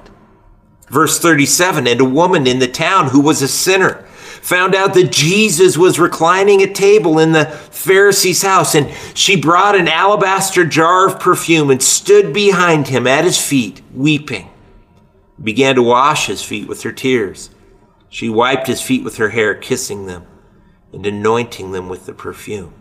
Verse 0.89 1.19
37 1.19 1.87
And 1.87 2.01
a 2.01 2.05
woman 2.05 2.47
in 2.47 2.59
the 2.59 2.67
town 2.67 3.09
who 3.09 3.21
was 3.21 3.41
a 3.41 3.47
sinner 3.47 4.05
found 4.47 4.73
out 4.73 4.93
that 4.93 5.11
Jesus 5.11 5.77
was 5.77 5.99
reclining 5.99 6.63
at 6.63 6.73
table 6.73 7.19
in 7.19 7.33
the 7.33 7.43
Pharisee's 7.69 8.43
house, 8.43 8.75
and 8.75 8.89
she 9.13 9.35
brought 9.35 9.75
an 9.75 9.89
alabaster 9.89 10.63
jar 10.63 11.05
of 11.05 11.19
perfume 11.19 11.69
and 11.69 11.83
stood 11.83 12.31
behind 12.31 12.87
him 12.87 13.05
at 13.05 13.25
his 13.25 13.37
feet, 13.37 13.81
weeping. 13.93 14.49
Began 15.43 15.75
to 15.75 15.83
wash 15.83 16.27
his 16.27 16.41
feet 16.41 16.65
with 16.65 16.83
her 16.83 16.93
tears. 16.93 17.49
She 18.07 18.29
wiped 18.29 18.67
his 18.67 18.81
feet 18.81 19.03
with 19.03 19.17
her 19.17 19.31
hair, 19.31 19.53
kissing 19.53 20.05
them 20.05 20.25
and 20.93 21.05
anointing 21.05 21.73
them 21.73 21.89
with 21.89 22.05
the 22.05 22.13
perfume. 22.13 22.73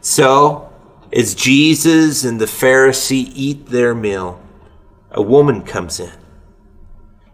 So, 0.00 0.72
as 1.12 1.34
Jesus 1.34 2.22
and 2.22 2.40
the 2.40 2.44
Pharisee 2.44 3.32
eat 3.34 3.66
their 3.66 3.92
meal, 3.92 4.40
a 5.10 5.20
woman 5.20 5.62
comes 5.62 5.98
in. 5.98 6.12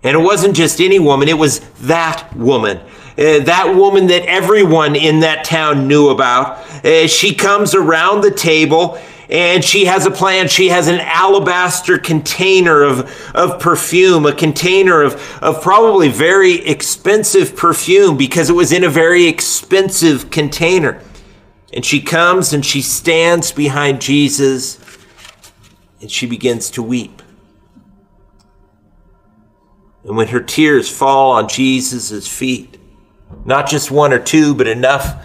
And 0.03 0.17
it 0.17 0.21
wasn't 0.21 0.57
just 0.57 0.81
any 0.81 0.99
woman, 0.99 1.29
it 1.29 1.37
was 1.37 1.61
that 1.83 2.35
woman 2.35 2.81
uh, 3.19 3.41
that 3.45 3.75
woman 3.77 4.07
that 4.09 4.23
everyone 4.27 4.97
in 4.97 5.21
that 5.21 5.45
town 5.45 5.87
knew 5.89 6.09
about. 6.09 6.59
Uh, 6.85 7.07
she 7.07 7.35
comes 7.35 7.75
around 7.75 8.23
the 8.23 8.31
table 8.31 8.99
and 9.31 9.65
she 9.65 9.85
has 9.85 10.07
a 10.07 10.11
plan. 10.11 10.49
She 10.49 10.69
has 10.69 10.89
an 10.89 10.99
alabaster 11.01 11.99
container 11.99 12.83
of, 12.83 13.33
of 13.35 13.61
perfume, 13.61 14.27
a 14.27 14.35
container 14.35 15.03
of, 15.03 15.15
of 15.41 15.63
probably 15.63 16.09
very 16.09 16.55
expensive 16.67 17.55
perfume 17.55 18.17
because 18.17 18.51
it 18.51 18.55
was 18.55 18.73
in 18.73 18.83
a 18.83 18.89
very 18.89 19.27
expensive 19.27 20.31
container. 20.31 21.01
And 21.73 21.85
she 21.85 22.03
comes 22.03 22.53
and 22.53 22.67
she 22.67 22.83
stands 22.83 23.53
behind 23.53 24.01
Jesus 24.01 24.81
and 26.01 26.11
she 26.11 26.27
begins 26.27 26.71
to 26.73 26.83
weep. 26.83 27.23
And 30.03 30.17
when 30.17 30.29
her 30.29 30.41
tears 30.41 30.89
fall 30.89 31.31
on 31.33 31.49
Jesus' 31.49 32.27
feet, 32.27 32.80
not 33.45 33.69
just 33.69 33.91
one 33.91 34.13
or 34.13 34.19
two, 34.19 34.55
but 34.55 34.67
enough 34.67 35.25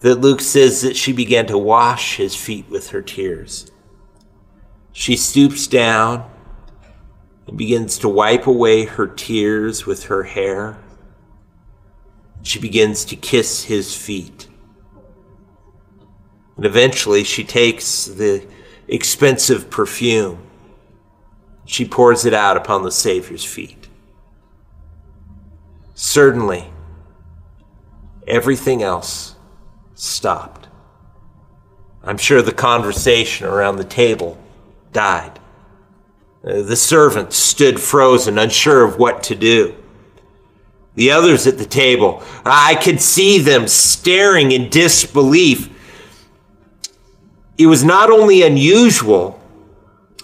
that 0.00 0.20
Luke 0.20 0.40
says 0.40 0.82
that 0.82 0.96
she 0.96 1.12
began 1.12 1.46
to 1.46 1.58
wash 1.58 2.16
his 2.16 2.36
feet 2.36 2.68
with 2.68 2.90
her 2.90 3.02
tears. 3.02 3.70
She 4.92 5.16
stoops 5.16 5.66
down 5.66 6.28
and 7.46 7.56
begins 7.56 7.98
to 7.98 8.08
wipe 8.08 8.46
away 8.46 8.84
her 8.84 9.06
tears 9.06 9.86
with 9.86 10.04
her 10.04 10.24
hair. 10.24 10.78
She 12.42 12.58
begins 12.58 13.04
to 13.06 13.16
kiss 13.16 13.64
his 13.64 13.96
feet. 13.96 14.48
And 16.56 16.64
eventually 16.66 17.24
she 17.24 17.44
takes 17.44 18.06
the 18.06 18.46
expensive 18.88 19.70
perfume. 19.70 20.38
She 21.64 21.84
pours 21.84 22.24
it 22.24 22.34
out 22.34 22.56
upon 22.56 22.82
the 22.82 22.90
Savior's 22.90 23.44
feet. 23.44 23.88
Certainly, 25.94 26.70
Everything 28.28 28.82
else 28.82 29.34
stopped. 29.94 30.68
I'm 32.04 32.18
sure 32.18 32.42
the 32.42 32.52
conversation 32.52 33.46
around 33.46 33.76
the 33.76 33.84
table 33.84 34.38
died. 34.92 35.40
Uh, 36.44 36.62
the 36.62 36.76
servant 36.76 37.32
stood 37.32 37.80
frozen, 37.80 38.38
unsure 38.38 38.84
of 38.84 38.98
what 38.98 39.22
to 39.24 39.34
do. 39.34 39.74
The 40.94 41.10
others 41.10 41.46
at 41.46 41.56
the 41.56 41.64
table, 41.64 42.22
I 42.44 42.74
could 42.74 43.00
see 43.00 43.38
them 43.38 43.66
staring 43.66 44.52
in 44.52 44.68
disbelief. 44.68 45.70
It 47.56 47.66
was 47.66 47.82
not 47.82 48.10
only 48.10 48.42
unusual, 48.42 49.40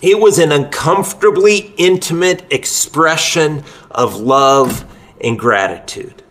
it 0.02 0.20
was 0.20 0.38
an 0.38 0.52
uncomfortably 0.52 1.72
intimate 1.78 2.52
expression 2.52 3.64
of 3.90 4.16
love 4.16 4.84
and 5.22 5.38
gratitude. 5.38 6.23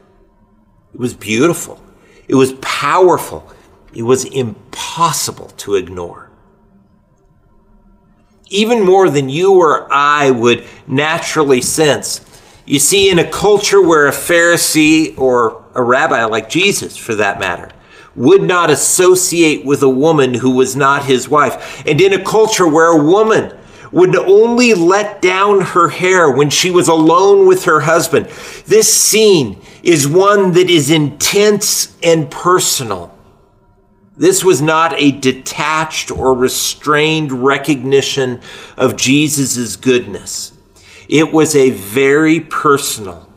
It 0.93 0.99
was 0.99 1.13
beautiful. 1.13 1.81
It 2.27 2.35
was 2.35 2.53
powerful. 2.61 3.51
It 3.93 4.03
was 4.03 4.25
impossible 4.25 5.47
to 5.57 5.75
ignore. 5.75 6.29
Even 8.49 8.85
more 8.85 9.09
than 9.09 9.29
you 9.29 9.55
or 9.55 9.91
I 9.91 10.29
would 10.29 10.65
naturally 10.87 11.61
sense. 11.61 12.21
You 12.65 12.79
see, 12.79 13.09
in 13.09 13.19
a 13.19 13.29
culture 13.29 13.81
where 13.81 14.07
a 14.07 14.11
Pharisee 14.11 15.17
or 15.17 15.65
a 15.73 15.81
rabbi 15.81 16.23
like 16.25 16.49
Jesus, 16.49 16.95
for 16.95 17.15
that 17.15 17.39
matter, 17.39 17.71
would 18.15 18.43
not 18.43 18.69
associate 18.69 19.65
with 19.65 19.81
a 19.81 19.89
woman 19.89 20.35
who 20.35 20.51
was 20.51 20.75
not 20.75 21.05
his 21.05 21.27
wife, 21.27 21.83
and 21.87 21.99
in 21.99 22.13
a 22.13 22.23
culture 22.23 22.67
where 22.67 22.91
a 22.91 23.03
woman 23.03 23.57
would 23.93 24.15
only 24.15 24.73
let 24.73 25.21
down 25.21 25.61
her 25.61 25.87
hair 25.87 26.29
when 26.29 26.49
she 26.49 26.71
was 26.71 26.87
alone 26.87 27.45
with 27.45 27.65
her 27.65 27.81
husband, 27.81 28.25
this 28.65 28.91
scene 28.91 29.61
is 29.83 30.07
one 30.07 30.53
that 30.53 30.69
is 30.69 30.89
intense 30.89 31.95
and 32.01 32.29
personal. 32.29 33.15
This 34.17 34.43
was 34.43 34.61
not 34.63 34.99
a 34.99 35.11
detached 35.11 36.09
or 36.09 36.33
restrained 36.33 37.31
recognition 37.31 38.41
of 38.77 38.97
Jesus' 38.97 39.75
goodness. 39.75 40.53
It 41.07 41.31
was 41.31 41.55
a 41.55 41.69
very 41.69 42.39
personal, 42.39 43.29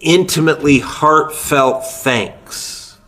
intimately 0.00 0.78
heartfelt 0.78 1.86
thanks 1.86 2.98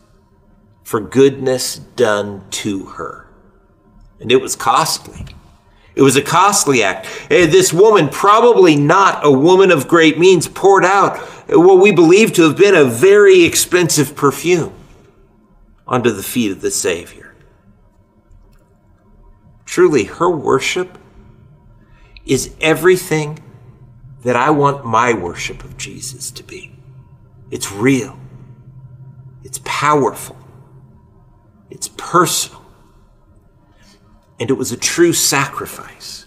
for 0.84 1.00
goodness 1.00 1.76
done 1.76 2.44
to 2.50 2.84
her. 2.84 3.30
And 4.20 4.30
it 4.30 4.42
was 4.42 4.56
costly. 4.56 5.24
It 5.96 6.02
was 6.02 6.14
a 6.14 6.22
costly 6.22 6.82
act. 6.82 7.06
Eh, 7.30 7.46
this 7.46 7.72
woman, 7.72 8.10
probably 8.10 8.76
not 8.76 9.24
a 9.24 9.32
woman 9.32 9.70
of 9.70 9.88
great 9.88 10.18
means, 10.18 10.46
poured 10.46 10.84
out 10.84 11.18
what 11.48 11.80
we 11.80 11.90
believe 11.90 12.34
to 12.34 12.42
have 12.42 12.56
been 12.56 12.74
a 12.74 12.84
very 12.84 13.44
expensive 13.44 14.14
perfume 14.14 14.74
onto 15.86 16.10
the 16.10 16.22
feet 16.22 16.52
of 16.52 16.60
the 16.60 16.70
Savior. 16.70 17.34
Truly, 19.64 20.04
her 20.04 20.30
worship 20.30 20.98
is 22.26 22.54
everything 22.60 23.42
that 24.22 24.36
I 24.36 24.50
want 24.50 24.84
my 24.84 25.14
worship 25.14 25.64
of 25.64 25.78
Jesus 25.78 26.30
to 26.32 26.42
be. 26.42 26.76
It's 27.50 27.72
real, 27.72 28.18
it's 29.44 29.60
powerful, 29.64 30.36
it's 31.70 31.88
personal 31.96 32.65
and 34.38 34.50
it 34.50 34.54
was 34.54 34.72
a 34.72 34.76
true 34.76 35.12
sacrifice. 35.12 36.26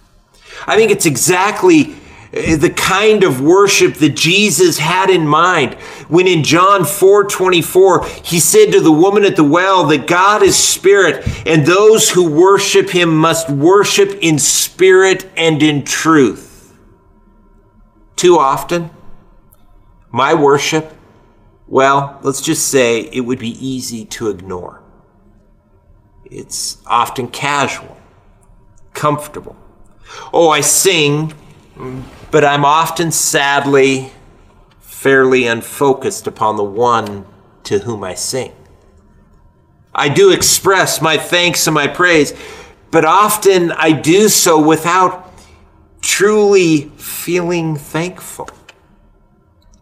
I 0.68 0.76
think 0.76 0.92
it's 0.92 1.06
exactly 1.06 1.94
uh, 2.34 2.58
the 2.58 2.74
kind 2.76 3.24
of 3.24 3.42
worship 3.42 3.96
that 3.96 4.16
Jesus 4.16 4.78
had 4.78 5.10
in 5.10 5.28
mind 5.28 5.76
when 6.10 6.28
in 6.28 6.44
John 6.44 6.86
4 6.86 7.26
24, 7.26 8.06
he 8.24 8.40
said 8.40 8.72
to 8.72 8.82
the 8.82 8.92
woman 8.92 9.24
at 9.26 9.36
the 9.36 9.44
well 9.44 9.86
that 9.86 10.08
God 10.08 10.44
is 10.44 10.56
spirit, 10.56 11.28
and 11.48 11.66
those 11.66 12.10
who 12.10 12.32
worship 12.32 12.90
him 12.90 13.16
must 13.16 13.50
worship 13.50 14.18
in 14.22 14.40
spirit 14.40 15.30
and 15.38 15.62
in 15.62 15.84
truth. 15.84 16.76
Too 18.16 18.38
often, 18.38 18.90
my 20.12 20.34
worship 20.34 20.96
well, 21.70 22.20
let's 22.24 22.42
just 22.42 22.68
say 22.70 23.02
it 23.02 23.22
would 23.22 23.38
be 23.38 23.52
easy 23.66 24.04
to 24.06 24.30
ignore. 24.30 24.82
It's 26.26 26.80
often 26.88 27.28
casual, 27.28 27.96
comfortable. 28.94 29.56
Oh, 30.34 30.50
I 30.50 30.62
sing, 30.62 31.34
but 32.32 32.44
I'm 32.44 32.66
often 32.66 33.12
sadly 33.12 34.12
fairly 34.80 35.48
unfocused 35.48 36.28
upon 36.28 36.58
the 36.58 36.64
one 36.64 37.26
to 37.64 37.80
whom 37.80 38.04
I 38.04 38.16
sing. 38.16 38.54
I 39.94 40.10
do 40.10 40.32
express 40.32 41.02
my 41.02 41.18
thanks 41.18 41.68
and 41.68 41.74
my 41.74 41.88
praise, 41.88 42.34
but 42.92 43.06
often 43.06 43.72
I 43.72 43.92
do 43.92 44.30
so 44.30 44.60
without 44.60 45.32
truly 46.02 46.92
feeling 46.98 47.76
thankful. 47.76 48.50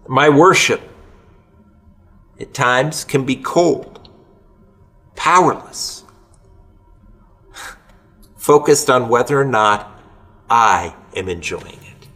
My 0.07 0.29
worship 0.29 0.81
at 2.39 2.53
times 2.53 3.03
can 3.03 3.25
be 3.25 3.35
cold, 3.35 4.09
powerless, 5.15 6.03
focused 8.47 8.89
on 8.89 9.09
whether 9.09 9.37
or 9.37 9.43
not 9.43 9.91
I 10.49 10.95
am 11.17 11.27
enjoying 11.27 11.65
it. 11.65 12.07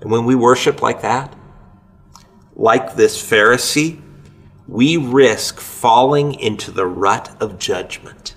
And 0.00 0.10
when 0.10 0.24
we 0.24 0.34
worship 0.34 0.82
like 0.82 1.02
that, 1.02 1.32
like 2.56 2.96
this 2.96 3.22
Pharisee, 3.22 4.02
we 4.66 4.96
risk 4.96 5.60
falling 5.60 6.34
into 6.34 6.72
the 6.72 6.84
rut 6.84 7.30
of 7.40 7.60
judgment. 7.60 8.34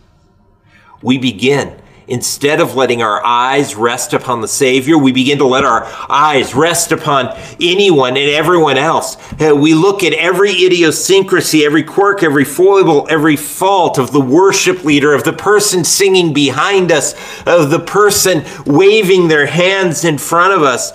We 1.01 1.17
begin 1.17 1.81
Instead 2.09 2.59
of 2.59 2.73
letting 2.73 3.03
our 3.03 3.23
eyes 3.23 3.75
rest 3.75 4.13
upon 4.13 4.41
the 4.41 4.47
Savior, 4.47 4.97
we 4.97 5.11
begin 5.11 5.37
to 5.37 5.45
let 5.45 5.63
our 5.63 5.85
eyes 6.09 6.55
rest 6.55 6.91
upon 6.91 7.27
anyone 7.61 8.17
and 8.17 8.31
everyone 8.31 8.79
else. 8.79 9.15
Uh, 9.39 9.55
we 9.55 9.75
look 9.75 10.03
at 10.03 10.13
every 10.13 10.49
idiosyncrasy, 10.49 11.63
every 11.63 11.83
quirk, 11.83 12.23
every 12.23 12.45
foible, 12.45 13.05
every 13.11 13.35
fault 13.35 13.99
of 13.99 14.11
the 14.11 14.19
worship 14.19 14.83
leader, 14.83 15.13
of 15.13 15.23
the 15.23 15.33
person 15.33 15.83
singing 15.83 16.33
behind 16.33 16.91
us, 16.91 17.13
of 17.45 17.69
the 17.69 17.79
person 17.79 18.43
waving 18.65 19.27
their 19.27 19.45
hands 19.45 20.03
in 20.03 20.17
front 20.17 20.51
of 20.51 20.63
us. 20.63 20.91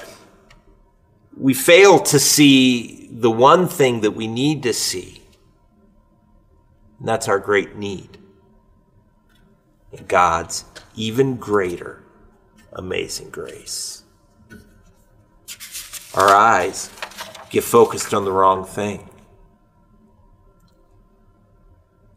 We 1.36 1.54
fail 1.54 2.00
to 2.00 2.18
see 2.18 3.08
the 3.12 3.30
one 3.30 3.68
thing 3.68 4.00
that 4.00 4.10
we 4.10 4.26
need 4.26 4.64
to 4.64 4.72
see, 4.72 5.22
and 6.98 7.06
that's 7.06 7.28
our 7.28 7.38
great 7.38 7.76
need 7.76 8.18
God's 10.08 10.64
even 10.94 11.36
greater 11.36 12.04
amazing 12.72 13.30
grace. 13.30 14.02
Our 16.14 16.28
eyes 16.28 16.90
get 17.50 17.64
focused 17.64 18.12
on 18.12 18.24
the 18.24 18.32
wrong 18.32 18.64
thing. 18.64 19.08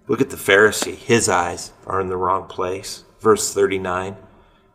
Look 0.07 0.21
at 0.21 0.29
the 0.29 0.37
Pharisee. 0.37 0.95
His 0.95 1.27
eyes 1.27 1.73
are 1.85 1.99
in 1.99 2.09
the 2.09 2.17
wrong 2.17 2.47
place. 2.47 3.03
Verse 3.19 3.53
39 3.53 4.15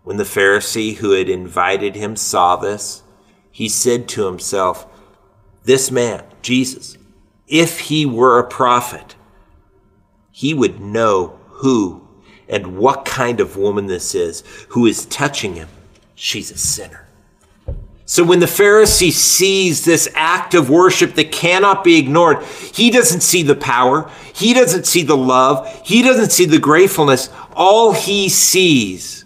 When 0.04 0.16
the 0.16 0.24
Pharisee 0.24 0.96
who 0.96 1.12
had 1.12 1.28
invited 1.28 1.94
him 1.94 2.16
saw 2.16 2.56
this, 2.56 3.02
he 3.50 3.68
said 3.68 4.08
to 4.08 4.26
himself, 4.26 4.86
This 5.64 5.90
man, 5.90 6.24
Jesus, 6.42 6.96
if 7.46 7.80
he 7.80 8.04
were 8.04 8.38
a 8.38 8.48
prophet, 8.48 9.14
he 10.30 10.54
would 10.54 10.80
know 10.80 11.38
who 11.48 12.01
and 12.52 12.76
what 12.76 13.04
kind 13.04 13.40
of 13.40 13.56
woman 13.56 13.86
this 13.86 14.14
is 14.14 14.44
who 14.68 14.86
is 14.86 15.06
touching 15.06 15.54
him. 15.54 15.68
She's 16.14 16.52
a 16.52 16.58
sinner. 16.58 17.08
So 18.04 18.22
when 18.22 18.40
the 18.40 18.46
Pharisee 18.46 19.10
sees 19.10 19.86
this 19.86 20.06
act 20.14 20.52
of 20.52 20.68
worship 20.68 21.14
that 21.14 21.32
cannot 21.32 21.82
be 21.82 21.98
ignored, 21.98 22.44
he 22.44 22.90
doesn't 22.90 23.22
see 23.22 23.42
the 23.42 23.54
power, 23.54 24.10
he 24.34 24.52
doesn't 24.52 24.86
see 24.86 25.02
the 25.02 25.16
love, 25.16 25.66
he 25.82 26.02
doesn't 26.02 26.30
see 26.30 26.44
the 26.44 26.58
gratefulness. 26.58 27.30
All 27.56 27.92
he 27.92 28.28
sees 28.28 29.24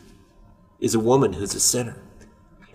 is 0.79 0.95
a 0.95 1.01
woman 1.01 1.33
who's 1.33 1.55
a 1.55 1.61
sinner. 1.61 2.01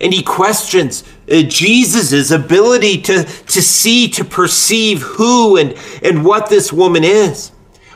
And 0.01 0.11
he 0.11 0.21
questions 0.21 1.05
uh, 1.31 1.43
Jesus' 1.43 2.31
ability 2.31 3.03
to, 3.03 3.23
to 3.23 3.61
see, 3.61 4.09
to 4.09 4.25
perceive 4.25 5.01
who 5.01 5.55
and, 5.55 5.75
and 6.03 6.25
what 6.25 6.49
this 6.49 6.73
woman 6.73 7.05
is. 7.05 7.51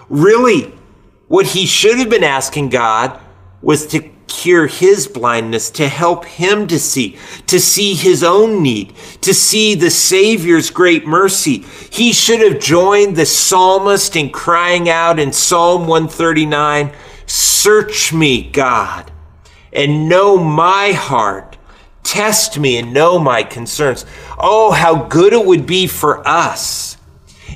Really, 0.08 0.72
what 1.28 1.48
he 1.48 1.66
should 1.66 1.98
have 1.98 2.10
been 2.10 2.24
asking 2.24 2.70
God 2.70 3.20
was 3.62 3.88
to 3.88 4.12
cure 4.28 4.68
his 4.68 5.08
blindness, 5.08 5.70
to 5.72 5.88
help 5.88 6.26
him 6.26 6.68
to 6.68 6.80
see, 6.80 7.18
to 7.48 7.60
see 7.60 7.94
his 7.94 8.24
own 8.24 8.62
need, 8.62 8.96
to 9.22 9.34
see 9.34 9.76
the 9.76 9.90
Savior's 9.90 10.70
great 10.70 11.08
mercy. 11.08 11.60
He 11.90 12.12
should 12.14 12.42
have 12.42 12.62
joined 12.62 13.16
the 13.16 13.26
psalmist 13.26 14.16
in 14.16 14.30
crying 14.30 14.90
out 14.90 15.20
in 15.20 15.32
Psalm 15.34 15.88
139 15.88 16.92
Search 17.28 18.14
me, 18.14 18.52
God, 18.52 19.12
and 19.74 20.08
know 20.08 20.38
my 20.38 20.92
heart. 20.92 21.58
Test 22.04 22.60
me 22.60 22.78
and 22.78 22.94
know 22.94 23.18
my 23.18 23.42
concerns. 23.42 24.06
Oh, 24.38 24.72
how 24.72 25.06
good 25.08 25.34
it 25.34 25.44
would 25.44 25.66
be 25.66 25.88
for 25.88 26.26
us 26.28 26.98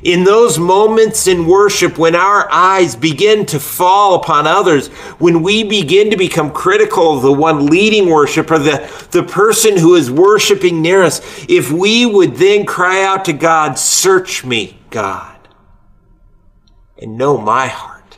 in 0.04 0.24
those 0.24 0.58
moments 0.58 1.28
in 1.28 1.46
worship 1.46 1.98
when 1.98 2.16
our 2.16 2.50
eyes 2.52 2.96
begin 2.96 3.46
to 3.48 3.60
fall 3.60 4.16
upon 4.16 4.48
others, 4.48 4.88
when 5.18 5.42
we 5.42 5.64
begin 5.64 6.10
to 6.12 6.18
become 6.18 6.52
critical 6.52 7.16
of 7.16 7.22
the 7.22 7.32
one 7.32 7.66
leading 7.66 8.10
worship 8.10 8.52
or 8.52 8.60
the, 8.60 9.08
the 9.12 9.24
person 9.24 9.78
who 9.78 9.96
is 9.96 10.10
worshiping 10.10 10.82
near 10.82 11.04
us, 11.04 11.22
if 11.50 11.72
we 11.72 12.06
would 12.06 12.36
then 12.36 12.66
cry 12.66 13.04
out 13.04 13.26
to 13.26 13.34
God, 13.34 13.78
Search 13.78 14.46
me, 14.46 14.80
God, 14.90 15.38
and 16.98 17.18
know 17.18 17.38
my 17.38 17.68
heart. 17.68 18.18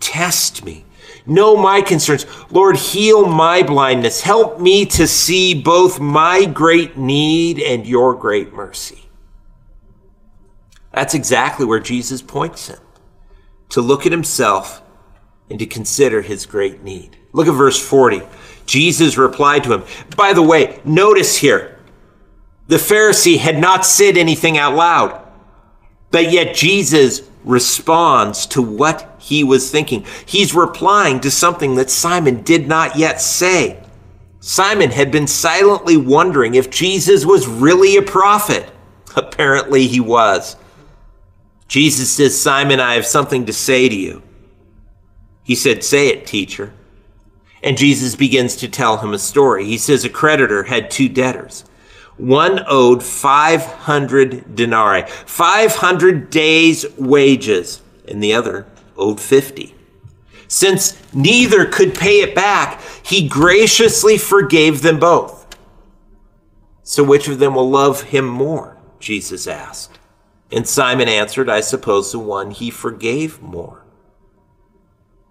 Test 0.00 0.64
me. 0.64 0.84
Know 1.26 1.56
my 1.56 1.80
concerns. 1.80 2.26
Lord, 2.50 2.76
heal 2.76 3.26
my 3.26 3.62
blindness. 3.62 4.20
Help 4.20 4.60
me 4.60 4.84
to 4.86 5.06
see 5.06 5.54
both 5.54 5.98
my 5.98 6.44
great 6.44 6.98
need 6.98 7.58
and 7.60 7.86
your 7.86 8.14
great 8.14 8.52
mercy. 8.52 9.03
That's 10.94 11.14
exactly 11.14 11.66
where 11.66 11.80
Jesus 11.80 12.22
points 12.22 12.68
him 12.68 12.78
to 13.70 13.80
look 13.80 14.06
at 14.06 14.12
himself 14.12 14.82
and 15.50 15.58
to 15.58 15.66
consider 15.66 16.22
his 16.22 16.46
great 16.46 16.82
need. 16.82 17.16
Look 17.32 17.48
at 17.48 17.52
verse 17.52 17.80
40. 17.84 18.22
Jesus 18.66 19.18
replied 19.18 19.64
to 19.64 19.72
him. 19.74 19.84
By 20.16 20.32
the 20.32 20.42
way, 20.42 20.80
notice 20.84 21.36
here, 21.36 21.78
the 22.66 22.76
Pharisee 22.76 23.38
had 23.38 23.58
not 23.58 23.84
said 23.84 24.16
anything 24.16 24.56
out 24.56 24.74
loud, 24.74 25.20
but 26.10 26.30
yet 26.30 26.54
Jesus 26.54 27.22
responds 27.44 28.46
to 28.46 28.62
what 28.62 29.16
he 29.18 29.44
was 29.44 29.70
thinking. 29.70 30.06
He's 30.24 30.54
replying 30.54 31.20
to 31.20 31.30
something 31.30 31.74
that 31.74 31.90
Simon 31.90 32.42
did 32.42 32.66
not 32.66 32.96
yet 32.96 33.20
say. 33.20 33.82
Simon 34.40 34.90
had 34.90 35.10
been 35.10 35.26
silently 35.26 35.96
wondering 35.96 36.54
if 36.54 36.70
Jesus 36.70 37.26
was 37.26 37.46
really 37.46 37.96
a 37.96 38.02
prophet. 38.02 38.70
Apparently, 39.16 39.86
he 39.86 40.00
was. 40.00 40.56
Jesus 41.74 42.08
says, 42.08 42.40
Simon, 42.40 42.78
I 42.78 42.94
have 42.94 43.04
something 43.04 43.46
to 43.46 43.52
say 43.52 43.88
to 43.88 43.96
you. 43.96 44.22
He 45.42 45.56
said, 45.56 45.82
Say 45.82 46.06
it, 46.06 46.24
teacher. 46.24 46.72
And 47.64 47.76
Jesus 47.76 48.14
begins 48.14 48.54
to 48.58 48.68
tell 48.68 48.98
him 48.98 49.12
a 49.12 49.18
story. 49.18 49.64
He 49.64 49.76
says, 49.76 50.04
A 50.04 50.08
creditor 50.08 50.62
had 50.62 50.88
two 50.88 51.08
debtors. 51.08 51.64
One 52.16 52.60
owed 52.68 53.02
500 53.02 54.54
denarii, 54.54 55.02
500 55.08 56.30
days' 56.30 56.86
wages, 56.96 57.82
and 58.06 58.22
the 58.22 58.34
other 58.34 58.68
owed 58.96 59.18
50. 59.18 59.74
Since 60.46 60.96
neither 61.12 61.64
could 61.64 61.96
pay 61.96 62.20
it 62.20 62.36
back, 62.36 62.80
he 63.02 63.28
graciously 63.28 64.16
forgave 64.16 64.82
them 64.82 65.00
both. 65.00 65.44
So 66.84 67.02
which 67.02 67.26
of 67.26 67.40
them 67.40 67.56
will 67.56 67.68
love 67.68 68.02
him 68.02 68.28
more? 68.28 68.76
Jesus 69.00 69.48
asked. 69.48 69.93
And 70.54 70.68
Simon 70.68 71.08
answered, 71.08 71.50
I 71.50 71.60
suppose 71.60 72.12
the 72.12 72.20
one 72.20 72.52
he 72.52 72.70
forgave 72.70 73.42
more. 73.42 73.84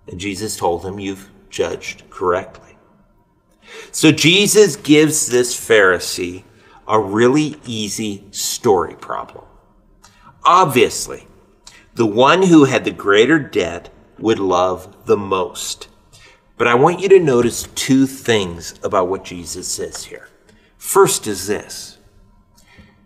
And 0.05 0.19
Jesus 0.19 0.57
told 0.57 0.83
him, 0.85 0.99
You've 0.99 1.29
judged 1.49 2.09
correctly. 2.09 2.77
So 3.93 4.11
Jesus 4.11 4.75
gives 4.75 5.27
this 5.27 5.57
Pharisee 5.57 6.43
a 6.89 6.99
really 6.99 7.55
easy 7.65 8.25
story 8.31 8.95
problem. 8.95 9.45
Obviously, 10.43 11.25
the 11.93 12.05
one 12.05 12.43
who 12.43 12.65
had 12.65 12.83
the 12.83 12.91
greater 12.91 13.39
debt 13.39 13.89
would 14.19 14.39
love 14.39 15.05
the 15.05 15.15
most. 15.15 15.87
But 16.57 16.67
I 16.67 16.75
want 16.75 16.99
you 16.99 17.07
to 17.07 17.19
notice 17.19 17.69
two 17.75 18.07
things 18.07 18.77
about 18.83 19.07
what 19.07 19.23
Jesus 19.23 19.69
says 19.69 20.03
here. 20.03 20.27
First 20.77 21.27
is 21.27 21.47
this 21.47 21.97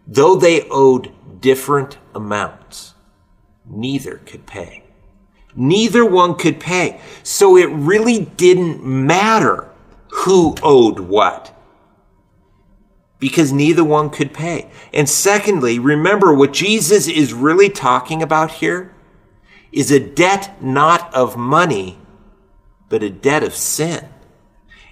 though 0.08 0.36
they 0.36 0.68
owed 0.72 1.12
different 1.42 1.98
amounts. 2.18 2.96
Neither 3.66 4.18
could 4.26 4.48
pay. 4.48 4.84
Neither 5.56 6.06
one 6.06 6.36
could 6.36 6.60
pay. 6.60 7.02
So 7.24 7.58
it 7.58 7.70
really 7.72 8.26
didn't 8.26 8.84
matter 8.86 9.70
who 10.10 10.56
owed 10.64 11.00
what. 11.02 11.54
because 13.20 13.52
neither 13.52 13.84
one 13.84 14.10
could 14.10 14.34
pay. 14.34 14.70
And 14.94 15.10
secondly, 15.10 15.80
remember 15.80 16.34
what 16.34 16.54
Jesus 16.54 17.08
is 17.08 17.34
really 17.34 17.70
talking 17.70 18.22
about 18.22 18.52
here 18.52 18.94
is 19.72 19.92
a 19.92 20.00
debt 20.00 20.62
not 20.64 21.14
of 21.14 21.38
money, 21.38 21.98
but 22.90 23.04
a 23.04 23.10
debt 23.10 23.44
of 23.44 23.56
sin. 23.56 24.08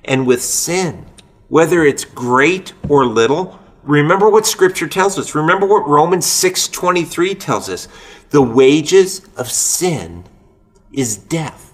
And 0.03 0.27
with 0.27 0.41
sin, 0.41 1.05
whether 1.49 1.83
it's 1.83 2.05
great 2.05 2.73
or 2.89 3.05
little, 3.05 3.59
remember 3.85 4.29
what 4.29 4.45
scripture 4.45 4.87
tells 4.87 5.17
us. 5.17 5.35
Remember 5.35 5.65
what 5.65 5.87
Romans 5.87 6.25
6:23 6.25 7.35
tells 7.35 7.69
us. 7.69 7.87
The 8.31 8.41
wages 8.41 9.21
of 9.37 9.49
sin 9.49 10.25
is 10.91 11.17
death. 11.17 11.71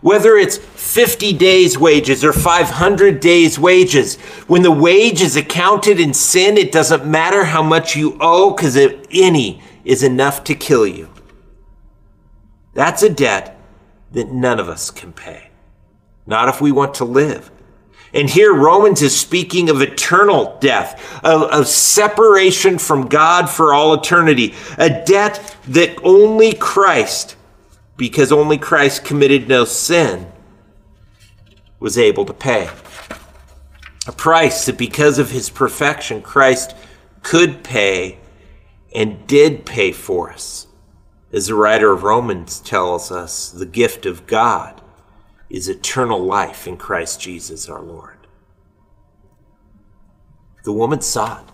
Whether 0.00 0.36
it's 0.36 0.56
50 0.58 1.32
days 1.32 1.78
wages 1.78 2.24
or 2.24 2.32
500 2.32 3.20
days 3.20 3.58
wages, 3.58 4.16
when 4.48 4.62
the 4.62 4.72
wage 4.72 5.22
is 5.22 5.36
accounted 5.36 6.00
in 6.00 6.12
sin, 6.12 6.58
it 6.58 6.72
doesn't 6.72 7.06
matter 7.06 7.44
how 7.44 7.62
much 7.62 7.94
you 7.94 8.16
owe 8.20 8.50
because 8.50 8.76
any 9.12 9.62
is 9.84 10.02
enough 10.02 10.42
to 10.44 10.54
kill 10.54 10.86
you. 10.86 11.08
That's 12.74 13.02
a 13.02 13.08
debt 13.08 13.56
that 14.10 14.32
none 14.32 14.58
of 14.58 14.68
us 14.68 14.90
can 14.90 15.12
pay. 15.12 15.50
Not 16.26 16.48
if 16.48 16.60
we 16.60 16.72
want 16.72 16.94
to 16.94 17.04
live. 17.04 17.50
And 18.14 18.28
here 18.28 18.54
Romans 18.54 19.00
is 19.00 19.18
speaking 19.18 19.70
of 19.70 19.80
eternal 19.80 20.58
death, 20.60 21.20
of, 21.24 21.42
of, 21.44 21.66
separation 21.66 22.78
from 22.78 23.08
God 23.08 23.48
for 23.48 23.72
all 23.72 23.94
eternity, 23.94 24.54
a 24.76 24.90
debt 25.04 25.56
that 25.68 25.96
only 26.04 26.52
Christ, 26.52 27.36
because 27.96 28.30
only 28.30 28.58
Christ 28.58 29.04
committed 29.04 29.48
no 29.48 29.64
sin, 29.64 30.30
was 31.80 31.96
able 31.96 32.26
to 32.26 32.34
pay. 32.34 32.68
A 34.06 34.12
price 34.12 34.66
that 34.66 34.76
because 34.76 35.18
of 35.18 35.30
his 35.30 35.48
perfection, 35.48 36.20
Christ 36.20 36.76
could 37.22 37.64
pay 37.64 38.18
and 38.94 39.26
did 39.26 39.64
pay 39.64 39.90
for 39.90 40.30
us. 40.30 40.66
As 41.32 41.46
the 41.46 41.54
writer 41.54 41.92
of 41.92 42.02
Romans 42.02 42.60
tells 42.60 43.10
us, 43.10 43.50
the 43.50 43.64
gift 43.64 44.04
of 44.04 44.26
God 44.26 44.81
is 45.52 45.68
eternal 45.68 46.18
life 46.18 46.66
in 46.66 46.78
Christ 46.78 47.20
Jesus 47.20 47.68
our 47.68 47.82
Lord. 47.82 48.26
The 50.64 50.72
woman 50.72 51.02
saw 51.02 51.40
it. 51.40 51.46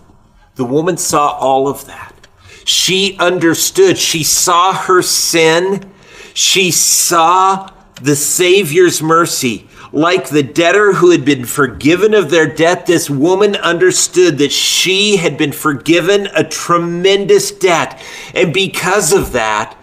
The 0.55 0.65
woman 0.65 0.97
saw 0.97 1.33
all 1.33 1.67
of 1.67 1.87
that. 1.87 2.29
She 2.65 3.17
understood. 3.19 3.99
She 3.99 4.23
saw 4.23 4.73
her 4.73 5.03
sin. 5.03 5.91
She 6.33 6.71
saw 6.71 7.73
the 8.01 8.15
Savior's 8.15 9.03
mercy. 9.03 9.67
Like 9.91 10.29
the 10.29 10.43
debtor 10.45 10.93
who 10.93 11.11
had 11.11 11.25
been 11.25 11.45
forgiven 11.45 12.15
of 12.15 12.31
their 12.31 12.47
debt, 12.47 12.87
this 12.87 13.11
woman 13.11 13.57
understood 13.57 14.39
that 14.39 14.53
she 14.53 15.17
had 15.17 15.37
been 15.37 15.53
forgiven 15.53 16.29
a 16.37 16.45
tremendous 16.45 17.51
debt. 17.51 18.01
And 18.33 18.55
because 18.55 19.13
of 19.13 19.33
that, 19.33 19.77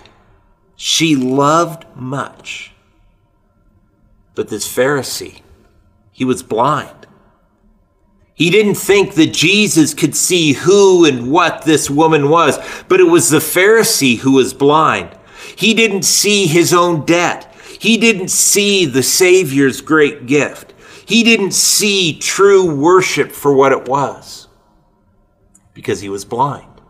she 0.77 1.15
loved 1.17 1.85
much. 1.95 2.74
But 4.35 4.49
this 4.49 4.67
Pharisee, 4.67 5.41
he 6.11 6.25
was 6.25 6.43
blind. 6.43 7.07
He 8.33 8.49
didn't 8.49 8.75
think 8.75 9.13
that 9.15 9.33
Jesus 9.33 9.93
could 9.93 10.13
see 10.13 10.53
who 10.53 11.05
and 11.05 11.31
what 11.31 11.63
this 11.63 11.89
woman 11.89 12.29
was, 12.29 12.57
but 12.89 12.99
it 12.99 13.05
was 13.05 13.29
the 13.29 13.37
Pharisee 13.37 14.17
who 14.17 14.33
was 14.33 14.53
blind. 14.53 15.17
He 15.55 15.73
didn't 15.73 16.03
see 16.03 16.45
his 16.45 16.73
own 16.73 17.05
debt. 17.05 17.53
He 17.79 17.97
didn't 17.97 18.27
see 18.27 18.85
the 18.85 19.03
Savior's 19.03 19.79
great 19.79 20.25
gift. 20.25 20.73
He 21.05 21.23
didn't 21.23 21.51
see 21.51 22.19
true 22.19 22.75
worship 22.75 23.31
for 23.31 23.53
what 23.53 23.71
it 23.71 23.87
was 23.87 24.49
because 25.73 26.01
he 26.01 26.09
was 26.09 26.25
blind. 26.25 26.81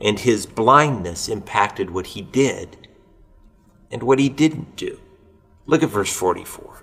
And 0.00 0.18
his 0.18 0.46
blindness 0.46 1.28
impacted 1.28 1.90
what 1.90 2.08
he 2.08 2.22
did 2.22 2.88
and 3.90 4.02
what 4.02 4.18
he 4.18 4.30
didn't 4.30 4.76
do. 4.76 4.98
Look 5.66 5.82
at 5.82 5.90
verse 5.90 6.12
44. 6.12 6.82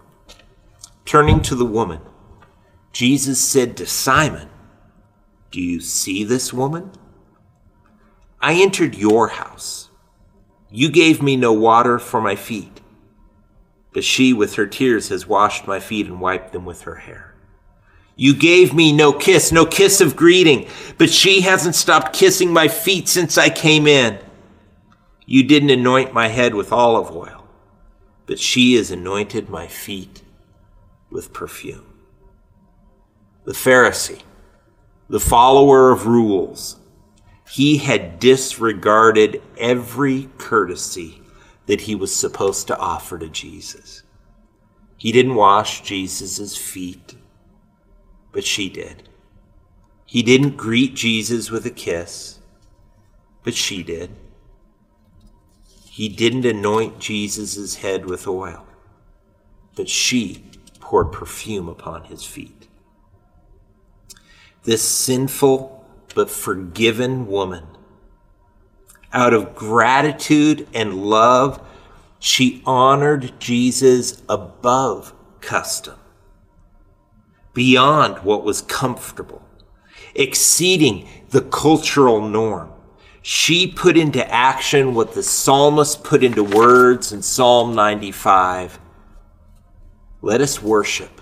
Turning 1.06 1.42
to 1.42 1.56
the 1.56 1.66
woman, 1.66 2.02
Jesus 2.92 3.42
said 3.42 3.78
to 3.78 3.86
Simon, 3.86 4.50
Do 5.52 5.62
you 5.62 5.80
see 5.80 6.24
this 6.24 6.54
woman? 6.54 6.92
I 8.42 8.56
entered 8.56 8.96
your 8.96 9.30
house. 9.30 9.90
You 10.70 10.90
gave 10.92 11.22
me 11.22 11.36
no 11.36 11.54
water 11.54 11.98
for 11.98 12.22
my 12.22 12.36
feet, 12.36 12.82
but 13.94 14.04
she 14.04 14.34
with 14.34 14.56
her 14.56 14.68
tears 14.68 15.10
has 15.10 15.28
washed 15.28 15.66
my 15.66 15.80
feet 15.80 16.08
and 16.08 16.20
wiped 16.20 16.52
them 16.52 16.66
with 16.66 16.82
her 16.82 16.96
hair. 16.96 17.36
You 18.16 18.36
gave 18.36 18.74
me 18.74 18.92
no 18.92 19.14
kiss, 19.14 19.52
no 19.52 19.66
kiss 19.66 20.02
of 20.02 20.16
greeting, 20.16 20.68
but 20.98 21.10
she 21.10 21.42
hasn't 21.42 21.76
stopped 21.76 22.14
kissing 22.14 22.52
my 22.52 22.68
feet 22.68 23.08
since 23.08 23.38
I 23.38 23.50
came 23.50 23.88
in. 23.88 24.20
You 25.26 25.44
didn't 25.44 25.70
anoint 25.70 26.14
my 26.14 26.28
head 26.28 26.54
with 26.54 26.72
olive 26.72 27.16
oil 27.16 27.47
but 28.28 28.38
she 28.38 28.76
has 28.76 28.92
anointed 28.92 29.50
my 29.50 29.66
feet 29.66 30.22
with 31.10 31.34
perfume. 31.34 31.94
The 33.46 33.54
Pharisee, 33.54 34.22
the 35.10 35.20
follower 35.20 35.92
of 35.92 36.06
rules, 36.06 36.76
he 37.50 37.78
had 37.78 38.20
disregarded 38.20 39.42
every 39.58 40.30
courtesy 40.38 41.22
that 41.66 41.82
he 41.82 41.96
was 41.96 42.14
supposed 42.14 42.68
to 42.68 42.78
offer 42.78 43.18
to 43.18 43.30
Jesus. 43.30 44.04
He 44.98 45.14
didn't 45.14 45.36
wash 45.36 45.82
Jesus' 45.82 46.58
feet, 46.58 47.16
but 48.34 48.44
she 48.44 48.70
did. 48.70 49.08
He 50.06 50.24
didn't 50.24 50.58
greet 50.58 50.94
Jesus 50.94 51.50
with 51.50 51.66
a 51.66 51.72
kiss, 51.72 52.40
but 53.44 53.54
she 53.54 53.84
did. 53.84 54.10
He 55.98 56.10
didn't 56.10 56.46
anoint 56.46 57.00
Jesus' 57.00 57.78
head 57.78 58.06
with 58.06 58.28
oil, 58.28 58.68
but 59.76 59.90
she 59.90 60.44
poured 60.80 61.12
perfume 61.12 61.68
upon 61.68 62.04
his 62.04 62.24
feet. 62.24 62.68
This 64.62 64.84
sinful 64.84 65.84
but 66.14 66.30
forgiven 66.30 67.26
woman, 67.26 67.66
out 69.12 69.34
of 69.34 69.56
gratitude 69.56 70.68
and 70.72 71.04
love, 71.04 71.60
she 72.20 72.62
honored 72.64 73.34
Jesus 73.40 74.22
above 74.30 75.16
custom, 75.42 75.98
beyond 77.56 78.24
what 78.24 78.44
was 78.44 78.62
comfortable, 78.62 79.42
exceeding 80.14 81.10
the 81.32 81.42
cultural 81.42 82.22
norm 82.22 82.72
she 83.30 83.68
put 83.68 83.98
into 83.98 84.26
action 84.34 84.94
what 84.94 85.14
the 85.14 85.22
psalmist 85.22 86.02
put 86.02 86.24
into 86.24 86.42
words 86.42 87.12
in 87.12 87.22
Psalm 87.22 87.76
95. 87.76 88.80
Let 90.22 90.40
us 90.40 90.64
worship 90.64 91.20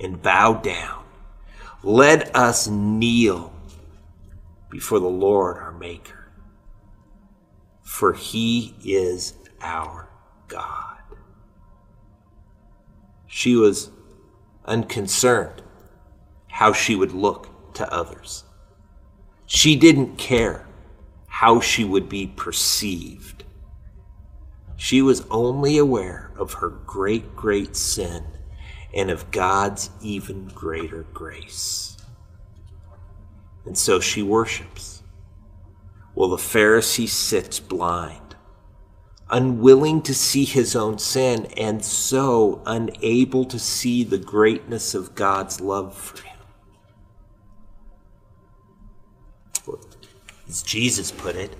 and 0.00 0.20
bow 0.20 0.54
down. 0.54 1.04
Let 1.84 2.34
us 2.34 2.66
kneel 2.66 3.52
before 4.68 4.98
the 4.98 5.06
Lord 5.06 5.58
our 5.58 5.70
Maker, 5.70 6.32
for 7.84 8.12
he 8.12 8.74
is 8.84 9.34
our 9.60 10.08
God. 10.48 10.98
She 13.28 13.54
was 13.54 13.90
unconcerned 14.64 15.62
how 16.48 16.72
she 16.72 16.96
would 16.96 17.12
look 17.12 17.74
to 17.74 17.88
others. 17.94 18.42
She 19.46 19.76
didn't 19.76 20.16
care 20.16 20.65
how 21.40 21.60
she 21.60 21.84
would 21.84 22.08
be 22.08 22.26
perceived. 22.28 23.44
She 24.78 25.02
was 25.02 25.26
only 25.30 25.76
aware 25.76 26.32
of 26.38 26.54
her 26.54 26.70
great, 26.70 27.36
great 27.36 27.76
sin 27.76 28.24
and 28.94 29.10
of 29.10 29.30
God's 29.30 29.90
even 30.00 30.48
greater 30.48 31.02
grace. 31.12 31.98
And 33.66 33.76
so 33.76 34.00
she 34.00 34.22
worships. 34.22 35.02
While 36.14 36.30
the 36.30 36.38
Pharisee 36.38 37.06
sits 37.06 37.60
blind, 37.60 38.34
unwilling 39.28 40.00
to 40.02 40.14
see 40.14 40.46
his 40.46 40.74
own 40.74 40.98
sin, 40.98 41.48
and 41.58 41.84
so 41.84 42.62
unable 42.64 43.44
to 43.44 43.58
see 43.58 44.04
the 44.04 44.16
greatness 44.16 44.94
of 44.94 45.14
God's 45.14 45.60
love 45.60 45.94
for 45.94 46.22
him. 46.22 46.35
As 50.48 50.62
Jesus 50.62 51.10
put 51.10 51.36
it 51.36 51.56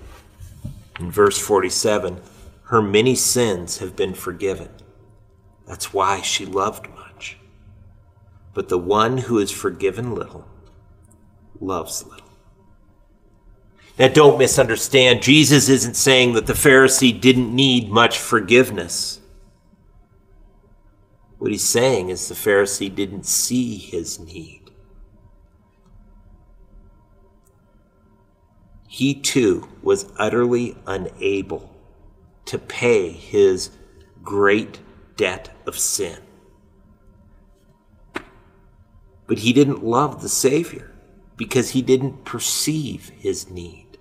in 0.99 1.11
verse 1.11 1.37
47 1.37 2.21
her 2.67 2.81
many 2.81 3.15
sins 3.15 3.77
have 3.77 3.95
been 3.95 4.13
forgiven. 4.13 4.67
That's 5.65 5.93
why 5.93 6.21
she 6.21 6.45
loved 6.45 6.89
much. 6.89 7.37
But 8.53 8.67
the 8.67 8.77
one 8.77 9.17
who 9.17 9.39
is 9.39 9.51
forgiven 9.51 10.13
little 10.13 10.45
loves 11.61 12.03
little. 12.05 12.27
Now, 13.97 14.09
don't 14.09 14.37
misunderstand. 14.37 15.21
Jesus 15.21 15.69
isn't 15.69 15.95
saying 15.95 16.33
that 16.33 16.45
the 16.45 16.53
Pharisee 16.53 17.19
didn't 17.19 17.55
need 17.55 17.89
much 17.89 18.19
forgiveness. 18.19 19.21
What 21.37 21.51
he's 21.51 21.63
saying 21.63 22.09
is 22.09 22.27
the 22.27 22.35
Pharisee 22.35 22.93
didn't 22.93 23.25
see 23.25 23.77
his 23.77 24.19
need. 24.19 24.56
He 28.97 29.13
too 29.13 29.69
was 29.83 30.11
utterly 30.17 30.75
unable 30.87 31.71
to 32.45 32.57
pay 32.57 33.11
his 33.11 33.69
great 34.23 34.79
debt 35.15 35.55
of 35.67 35.77
sin. 35.77 36.17
But 39.27 39.37
he 39.37 39.53
didn't 39.53 39.83
love 39.83 40.23
the 40.23 40.29
Savior 40.29 40.95
because 41.35 41.69
he 41.69 41.83
didn't 41.83 42.25
perceive 42.25 43.09
his 43.09 43.51
need. 43.51 43.99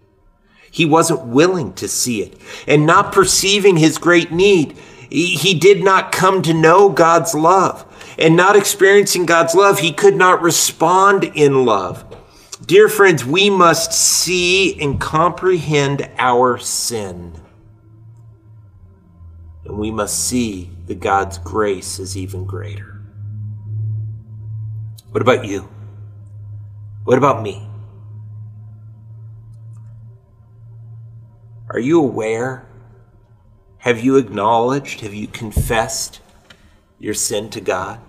He 0.70 0.86
wasn't 0.86 1.26
willing 1.26 1.74
to 1.74 1.88
see 1.88 2.22
it. 2.22 2.40
And 2.66 2.86
not 2.86 3.12
perceiving 3.12 3.76
his 3.76 3.98
great 3.98 4.32
need, 4.32 4.78
he 5.10 5.52
did 5.52 5.84
not 5.84 6.10
come 6.10 6.40
to 6.40 6.54
know 6.54 6.88
God's 6.88 7.34
love. 7.34 7.84
And 8.18 8.34
not 8.34 8.56
experiencing 8.56 9.26
God's 9.26 9.54
love, 9.54 9.80
he 9.80 9.92
could 9.92 10.16
not 10.16 10.40
respond 10.40 11.24
in 11.34 11.66
love. 11.66 12.02
Dear 12.66 12.88
friends, 12.88 13.24
we 13.24 13.48
must 13.48 13.92
see 13.92 14.80
and 14.82 15.00
comprehend 15.00 16.10
our 16.18 16.58
sin. 16.58 17.32
And 19.64 19.78
we 19.78 19.92
must 19.92 20.26
see 20.26 20.70
that 20.86 20.98
God's 20.98 21.38
grace 21.38 22.00
is 22.00 22.16
even 22.16 22.44
greater. 22.44 23.00
What 25.12 25.22
about 25.22 25.44
you? 25.44 25.68
What 27.04 27.18
about 27.18 27.40
me? 27.40 27.68
Are 31.70 31.78
you 31.78 32.00
aware? 32.00 32.66
Have 33.78 34.02
you 34.02 34.16
acknowledged? 34.16 35.02
Have 35.02 35.14
you 35.14 35.28
confessed 35.28 36.20
your 36.98 37.14
sin 37.14 37.48
to 37.50 37.60
God? 37.60 38.00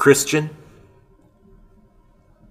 Christian, 0.00 0.48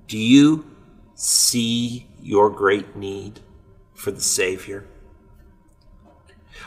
do 0.08 0.20
you 0.20 0.70
see 1.16 2.06
your 2.22 2.52
great 2.52 2.96
need 2.96 3.40
for 3.96 4.12
the 4.12 4.22
Savior? 4.22 4.86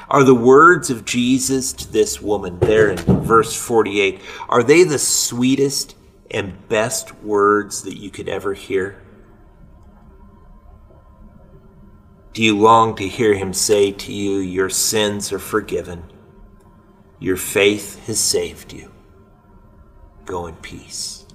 Are 0.08 0.24
the 0.24 0.34
words 0.34 0.90
of 0.90 1.04
Jesus 1.04 1.72
to 1.74 1.92
this 1.92 2.20
woman 2.20 2.58
there 2.58 2.90
in 2.90 2.96
verse 2.96 3.54
48, 3.54 4.20
are 4.48 4.64
they 4.64 4.82
the 4.82 4.98
sweetest 4.98 5.94
and 6.32 6.68
best 6.68 7.14
words 7.22 7.82
that 7.84 7.96
you 7.96 8.10
could 8.10 8.28
ever 8.28 8.52
hear? 8.52 9.00
Do 12.32 12.42
you 12.42 12.58
long 12.58 12.96
to 12.96 13.06
hear 13.06 13.34
him 13.34 13.52
say 13.52 13.92
to 13.92 14.12
you, 14.12 14.38
Your 14.38 14.68
sins 14.68 15.32
are 15.32 15.38
forgiven, 15.38 16.02
your 17.20 17.36
faith 17.36 18.04
has 18.08 18.18
saved 18.18 18.72
you? 18.72 18.92
Go 20.32 20.46
in 20.46 20.54
peace. 20.56 21.26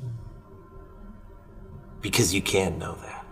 Because 2.01 2.33
you 2.33 2.41
can 2.41 2.79
know 2.79 2.95
that. 2.95 3.27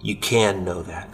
You 0.00 0.14
can 0.14 0.64
know 0.64 0.82
that 0.84 1.10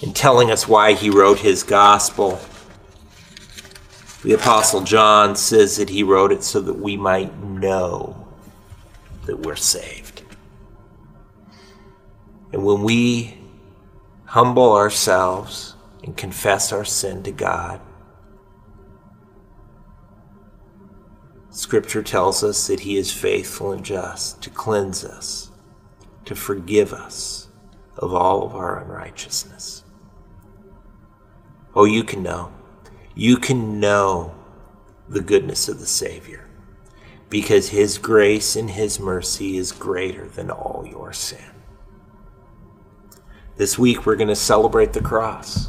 in 0.00 0.14
telling 0.14 0.50
us 0.50 0.66
why 0.66 0.94
he 0.94 1.10
wrote 1.10 1.38
his 1.38 1.62
gospel. 1.62 2.40
The 4.24 4.32
Apostle 4.32 4.80
John 4.80 5.36
says 5.36 5.76
that 5.76 5.90
he 5.90 6.02
wrote 6.02 6.32
it 6.32 6.42
so 6.42 6.62
that 6.62 6.78
we 6.78 6.96
might 6.96 7.36
know 7.44 8.26
that 9.26 9.40
we're 9.40 9.54
saved. 9.54 10.22
And 12.54 12.64
when 12.64 12.82
we 12.84 13.36
humble 14.24 14.74
ourselves 14.74 15.74
and 16.02 16.16
confess 16.16 16.72
our 16.72 16.86
sin 16.86 17.22
to 17.24 17.32
God, 17.32 17.82
Scripture 21.52 22.02
tells 22.02 22.42
us 22.42 22.66
that 22.66 22.80
He 22.80 22.96
is 22.96 23.12
faithful 23.12 23.72
and 23.72 23.84
just 23.84 24.40
to 24.42 24.48
cleanse 24.48 25.04
us, 25.04 25.50
to 26.24 26.34
forgive 26.34 26.94
us 26.94 27.48
of 27.98 28.14
all 28.14 28.42
of 28.42 28.54
our 28.54 28.82
unrighteousness. 28.82 29.84
Oh, 31.74 31.84
you 31.84 32.04
can 32.04 32.22
know. 32.22 32.52
You 33.14 33.36
can 33.36 33.78
know 33.78 34.34
the 35.10 35.20
goodness 35.20 35.68
of 35.68 35.78
the 35.78 35.86
Savior 35.86 36.48
because 37.28 37.68
His 37.68 37.98
grace 37.98 38.56
and 38.56 38.70
His 38.70 38.98
mercy 38.98 39.58
is 39.58 39.72
greater 39.72 40.26
than 40.28 40.50
all 40.50 40.86
your 40.88 41.12
sin. 41.12 41.50
This 43.56 43.78
week, 43.78 44.06
we're 44.06 44.16
going 44.16 44.28
to 44.28 44.36
celebrate 44.36 44.94
the 44.94 45.02
cross. 45.02 45.68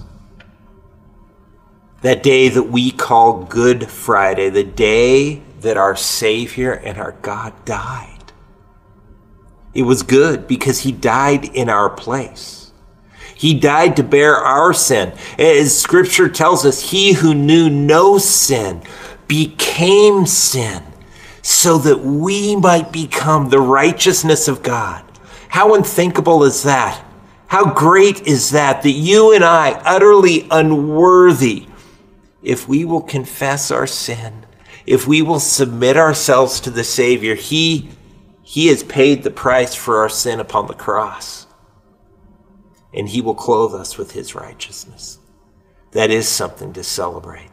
That 2.04 2.24
day 2.24 2.48
that 2.48 2.64
we 2.64 2.92
call 2.92 3.44
Good 3.44 3.90
Friday, 3.90 4.50
the 4.50 4.64
day 4.64 5.42
that 5.64 5.78
our 5.78 5.96
Savior 5.96 6.72
and 6.72 6.98
our 6.98 7.14
God 7.22 7.54
died. 7.66 8.32
It 9.74 9.84
was 9.84 10.04
good 10.04 10.48
because 10.48 10.82
He 10.82 10.92
died 10.92 11.46
in 11.46 11.70
our 11.70 11.90
place. 11.90 12.64
He 13.36 13.54
died 13.54 13.98
to 13.98 14.04
bear 14.04 14.36
our 14.38 14.74
sin. 14.74 15.12
As 15.38 15.78
scripture 15.78 16.30
tells 16.30 16.66
us, 16.66 16.92
he 16.92 17.12
who 17.12 17.34
knew 17.34 17.70
no 17.70 18.18
sin 18.18 18.82
became 19.28 20.26
sin 20.26 20.82
so 21.42 21.78
that 21.80 22.00
we 22.00 22.56
might 22.56 22.94
become 22.94 23.50
the 23.50 23.60
righteousness 23.60 24.48
of 24.48 24.64
God. 24.64 25.04
How 25.50 25.76
unthinkable 25.76 26.46
is 26.46 26.64
that? 26.64 27.04
How 27.48 27.74
great 27.74 28.22
is 28.22 28.52
that? 28.52 28.82
That 28.84 28.92
you 28.92 29.34
and 29.34 29.44
I, 29.44 29.74
utterly 29.84 30.48
unworthy, 30.50 31.68
if 32.42 32.68
we 32.68 32.86
will 32.86 33.02
confess 33.02 33.72
our 33.72 33.88
sin, 33.88 34.43
if 34.86 35.08
we 35.08 35.22
will 35.22 35.40
submit 35.40 35.98
ourselves 35.98 36.60
to 36.62 36.70
the 36.70 36.84
Savior, 36.84 37.36
He, 37.36 37.90
he 38.42 38.68
has 38.68 38.84
paid 38.84 39.24
the 39.24 39.32
price 39.32 39.76
for 39.76 39.98
our 39.98 40.10
sin 40.10 40.40
upon 40.40 40.68
the 40.68 40.74
cross 40.74 41.44
and 42.94 43.10
he 43.10 43.22
will 43.22 43.36
clothe 43.36 43.74
us 43.74 43.98
with 43.98 44.12
his 44.12 44.36
righteousness. 44.36 45.20
That 45.92 46.12
is 46.12 46.28
something 46.28 46.74
to 46.74 46.84
celebrate. 46.84 47.50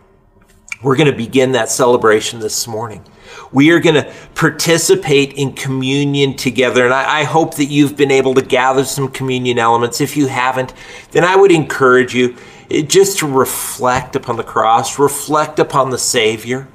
We're 0.82 0.96
going 0.96 1.10
to 1.10 1.16
begin 1.16 1.52
that 1.52 1.68
celebration 1.68 2.40
this 2.40 2.66
morning. 2.66 3.04
We 3.52 3.70
are 3.70 3.80
going 3.80 3.96
to 3.96 4.12
participate 4.34 5.34
in 5.34 5.52
communion 5.52 6.36
together. 6.36 6.84
And 6.84 6.94
I, 6.94 7.20
I, 7.20 7.24
hope 7.24 7.56
that 7.56 7.66
you've 7.66 7.96
been 7.96 8.10
able 8.10 8.34
to 8.34 8.42
gather 8.42 8.84
some 8.84 9.08
communion 9.08 9.58
elements. 9.58 10.00
If 10.00 10.16
you 10.16 10.26
haven't, 10.26 10.72
then 11.10 11.22
I 11.22 11.36
would 11.36 11.52
encourage 11.52 12.14
you 12.14 12.34
eh, 12.70 12.80
just 12.80 13.18
to 13.18 13.26
reflect 13.26 14.16
upon 14.16 14.36
the 14.36 14.42
cross, 14.42 14.98
reflect 14.98 15.58
upon 15.58 15.90
the 15.90 15.98
Savior. 15.98 16.66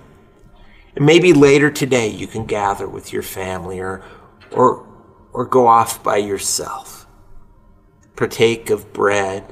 And 0.95 1.05
maybe 1.05 1.33
later 1.33 1.69
today 1.69 2.07
you 2.07 2.27
can 2.27 2.45
gather 2.45 2.87
with 2.87 3.11
your 3.11 3.21
family 3.21 3.79
or, 3.79 4.03
or, 4.51 4.87
or 5.33 5.45
go 5.45 5.67
off 5.67 6.03
by 6.03 6.17
yourself 6.17 7.05
partake 8.15 8.69
of 8.69 8.93
bread, 8.93 9.43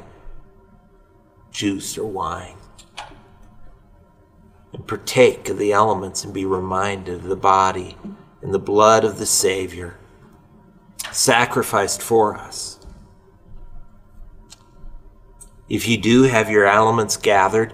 juice, 1.51 1.97
or 1.97 2.09
wine, 2.09 2.55
and 4.71 4.87
partake 4.87 5.49
of 5.49 5.57
the 5.57 5.73
elements 5.73 6.23
and 6.23 6.33
be 6.33 6.45
reminded 6.45 7.15
of 7.15 7.23
the 7.23 7.35
body 7.35 7.97
and 8.41 8.53
the 8.53 8.59
blood 8.59 9.03
of 9.03 9.17
the 9.17 9.25
Savior 9.25 9.97
sacrificed 11.11 12.01
for 12.01 12.37
us. 12.37 12.79
If 15.69 15.87
you 15.87 15.97
do 15.97 16.23
have 16.23 16.49
your 16.49 16.65
elements 16.65 17.17
gathered 17.17 17.73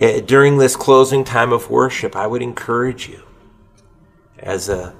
Eh, 0.00 0.20
during 0.20 0.56
this 0.56 0.76
closing 0.76 1.24
time 1.24 1.52
of 1.52 1.70
worship, 1.70 2.16
I 2.16 2.26
would 2.26 2.40
encourage 2.40 3.08
you 3.08 3.22
as 4.38 4.68
a 4.68 4.94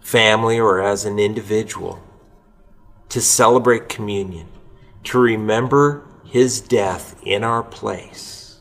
family 0.00 0.60
or 0.60 0.82
as 0.82 1.06
an 1.06 1.18
individual 1.18 2.02
to 3.08 3.22
celebrate 3.22 3.88
communion 3.88 4.48
to 5.04 5.18
remember 5.18 6.06
his 6.24 6.60
death 6.60 7.18
in 7.24 7.42
our 7.42 7.62
place 7.62 8.60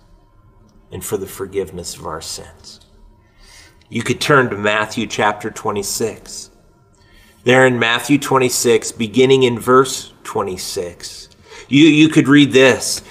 and 0.89 1.03
for 1.03 1.17
the 1.17 1.27
forgiveness 1.27 1.97
of 1.97 2.05
our 2.05 2.21
sins. 2.21 2.79
You 3.89 4.03
could 4.03 4.21
turn 4.21 4.49
to 4.51 4.57
Matthew 4.57 5.05
chapter 5.05 5.51
26. 5.51 6.49
There 7.43 7.67
in 7.67 7.77
Matthew 7.77 8.17
26, 8.19 8.93
beginning 8.93 9.43
in 9.43 9.59
verse 9.59 10.13
26, 10.23 11.29
you, 11.67 11.85
you 11.85 12.07
could 12.07 12.29
read 12.29 12.53
this. 12.53 13.01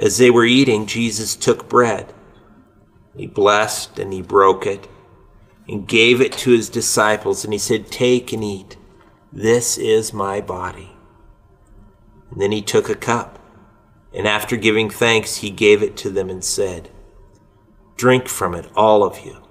As 0.00 0.16
they 0.16 0.30
were 0.30 0.46
eating, 0.46 0.86
Jesus 0.86 1.36
took 1.36 1.68
bread. 1.68 2.12
He 3.14 3.26
blessed 3.26 3.98
and 3.98 4.12
he 4.12 4.22
broke 4.22 4.66
it 4.66 4.88
and 5.68 5.86
gave 5.86 6.22
it 6.22 6.32
to 6.32 6.50
his 6.50 6.70
disciples. 6.70 7.44
And 7.44 7.52
he 7.52 7.58
said, 7.58 7.92
Take 7.92 8.32
and 8.32 8.42
eat. 8.42 8.78
This 9.30 9.76
is 9.76 10.14
my 10.14 10.40
body. 10.40 10.96
And 12.30 12.40
then 12.40 12.50
he 12.50 12.62
took 12.62 12.88
a 12.88 12.94
cup, 12.94 13.38
and 14.14 14.26
after 14.26 14.56
giving 14.56 14.88
thanks, 14.88 15.36
he 15.36 15.50
gave 15.50 15.82
it 15.82 15.96
to 15.98 16.10
them 16.10 16.30
and 16.30 16.42
said, 16.42 16.90
Drink 17.96 18.28
from 18.28 18.54
it, 18.54 18.66
all 18.74 19.04
of 19.04 19.24
you, 19.24 19.42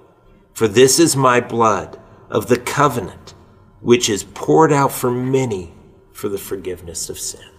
for 0.53 0.67
this 0.67 0.97
is 0.97 1.15
my 1.15 1.39
blood 1.39 1.99
of 2.29 2.47
the 2.47 2.57
covenant, 2.57 3.33
which 3.81 4.09
is 4.09 4.23
poured 4.23 4.71
out 4.71 4.91
for 4.91 5.11
many 5.11 5.73
for 6.11 6.29
the 6.29 6.37
forgiveness 6.37 7.09
of 7.09 7.19
sins. 7.19 7.58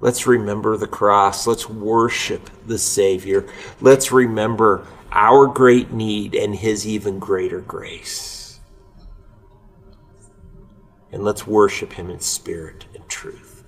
Let's 0.00 0.26
remember 0.26 0.76
the 0.76 0.86
cross. 0.86 1.46
Let's 1.46 1.68
worship 1.68 2.50
the 2.66 2.78
Savior. 2.78 3.46
Let's 3.80 4.12
remember 4.12 4.86
our 5.10 5.46
great 5.46 5.92
need 5.92 6.34
and 6.34 6.54
his 6.54 6.86
even 6.86 7.18
greater 7.18 7.60
grace. 7.60 8.60
And 11.10 11.24
let's 11.24 11.46
worship 11.46 11.94
him 11.94 12.10
in 12.10 12.20
spirit 12.20 12.86
and 12.94 13.08
truth. 13.08 13.64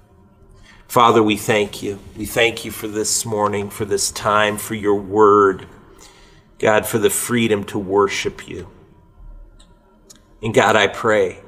Father, 0.86 1.22
we 1.22 1.36
thank 1.36 1.82
you. 1.82 1.98
We 2.16 2.26
thank 2.26 2.64
you 2.64 2.70
for 2.70 2.86
this 2.86 3.24
morning, 3.24 3.70
for 3.70 3.84
this 3.84 4.10
time, 4.10 4.56
for 4.56 4.74
your 4.74 4.96
word. 4.96 5.66
God, 6.58 6.84
for 6.84 6.98
the 6.98 7.10
freedom 7.10 7.64
to 7.64 7.78
worship 7.78 8.46
you. 8.46 8.68
And 10.42 10.52
God, 10.52 10.76
I 10.76 10.86
pray 10.86 11.40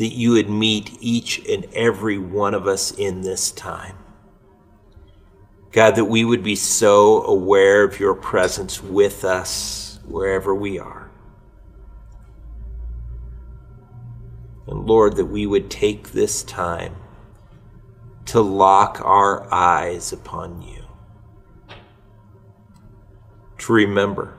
that 0.00 0.14
you 0.14 0.30
would 0.30 0.48
meet 0.48 0.96
each 0.98 1.46
and 1.46 1.66
every 1.74 2.16
one 2.16 2.54
of 2.54 2.66
us 2.66 2.90
in 2.90 3.20
this 3.20 3.52
time. 3.52 3.94
God, 5.72 5.96
that 5.96 6.06
we 6.06 6.24
would 6.24 6.42
be 6.42 6.56
so 6.56 7.22
aware 7.24 7.84
of 7.84 8.00
your 8.00 8.14
presence 8.14 8.82
with 8.82 9.26
us 9.26 10.00
wherever 10.06 10.54
we 10.54 10.78
are. 10.78 11.10
And 14.68 14.86
Lord, 14.86 15.16
that 15.16 15.26
we 15.26 15.44
would 15.44 15.70
take 15.70 16.12
this 16.12 16.42
time 16.44 16.96
to 18.24 18.40
lock 18.40 19.02
our 19.04 19.52
eyes 19.52 20.14
upon 20.14 20.62
you, 20.62 20.82
to 23.58 23.72
remember 23.74 24.38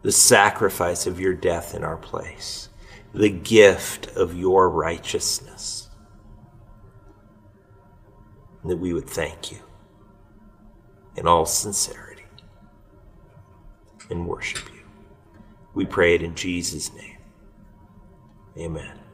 the 0.00 0.12
sacrifice 0.12 1.06
of 1.06 1.20
your 1.20 1.34
death 1.34 1.74
in 1.74 1.84
our 1.84 1.98
place, 1.98 2.70
the 3.16 3.30
gift 3.30 4.08
of 4.08 4.36
your 4.36 4.68
righteousness, 4.68 5.88
and 8.60 8.70
that 8.70 8.76
we 8.76 8.92
would 8.92 9.08
thank 9.08 9.50
you 9.50 9.58
in 11.16 11.26
all 11.26 11.46
sincerity 11.46 12.26
and 14.10 14.26
worship 14.26 14.68
you. 14.74 14.82
We 15.74 15.86
pray 15.86 16.14
it 16.14 16.22
in 16.22 16.34
Jesus' 16.34 16.92
name. 16.92 17.16
Amen. 18.58 19.05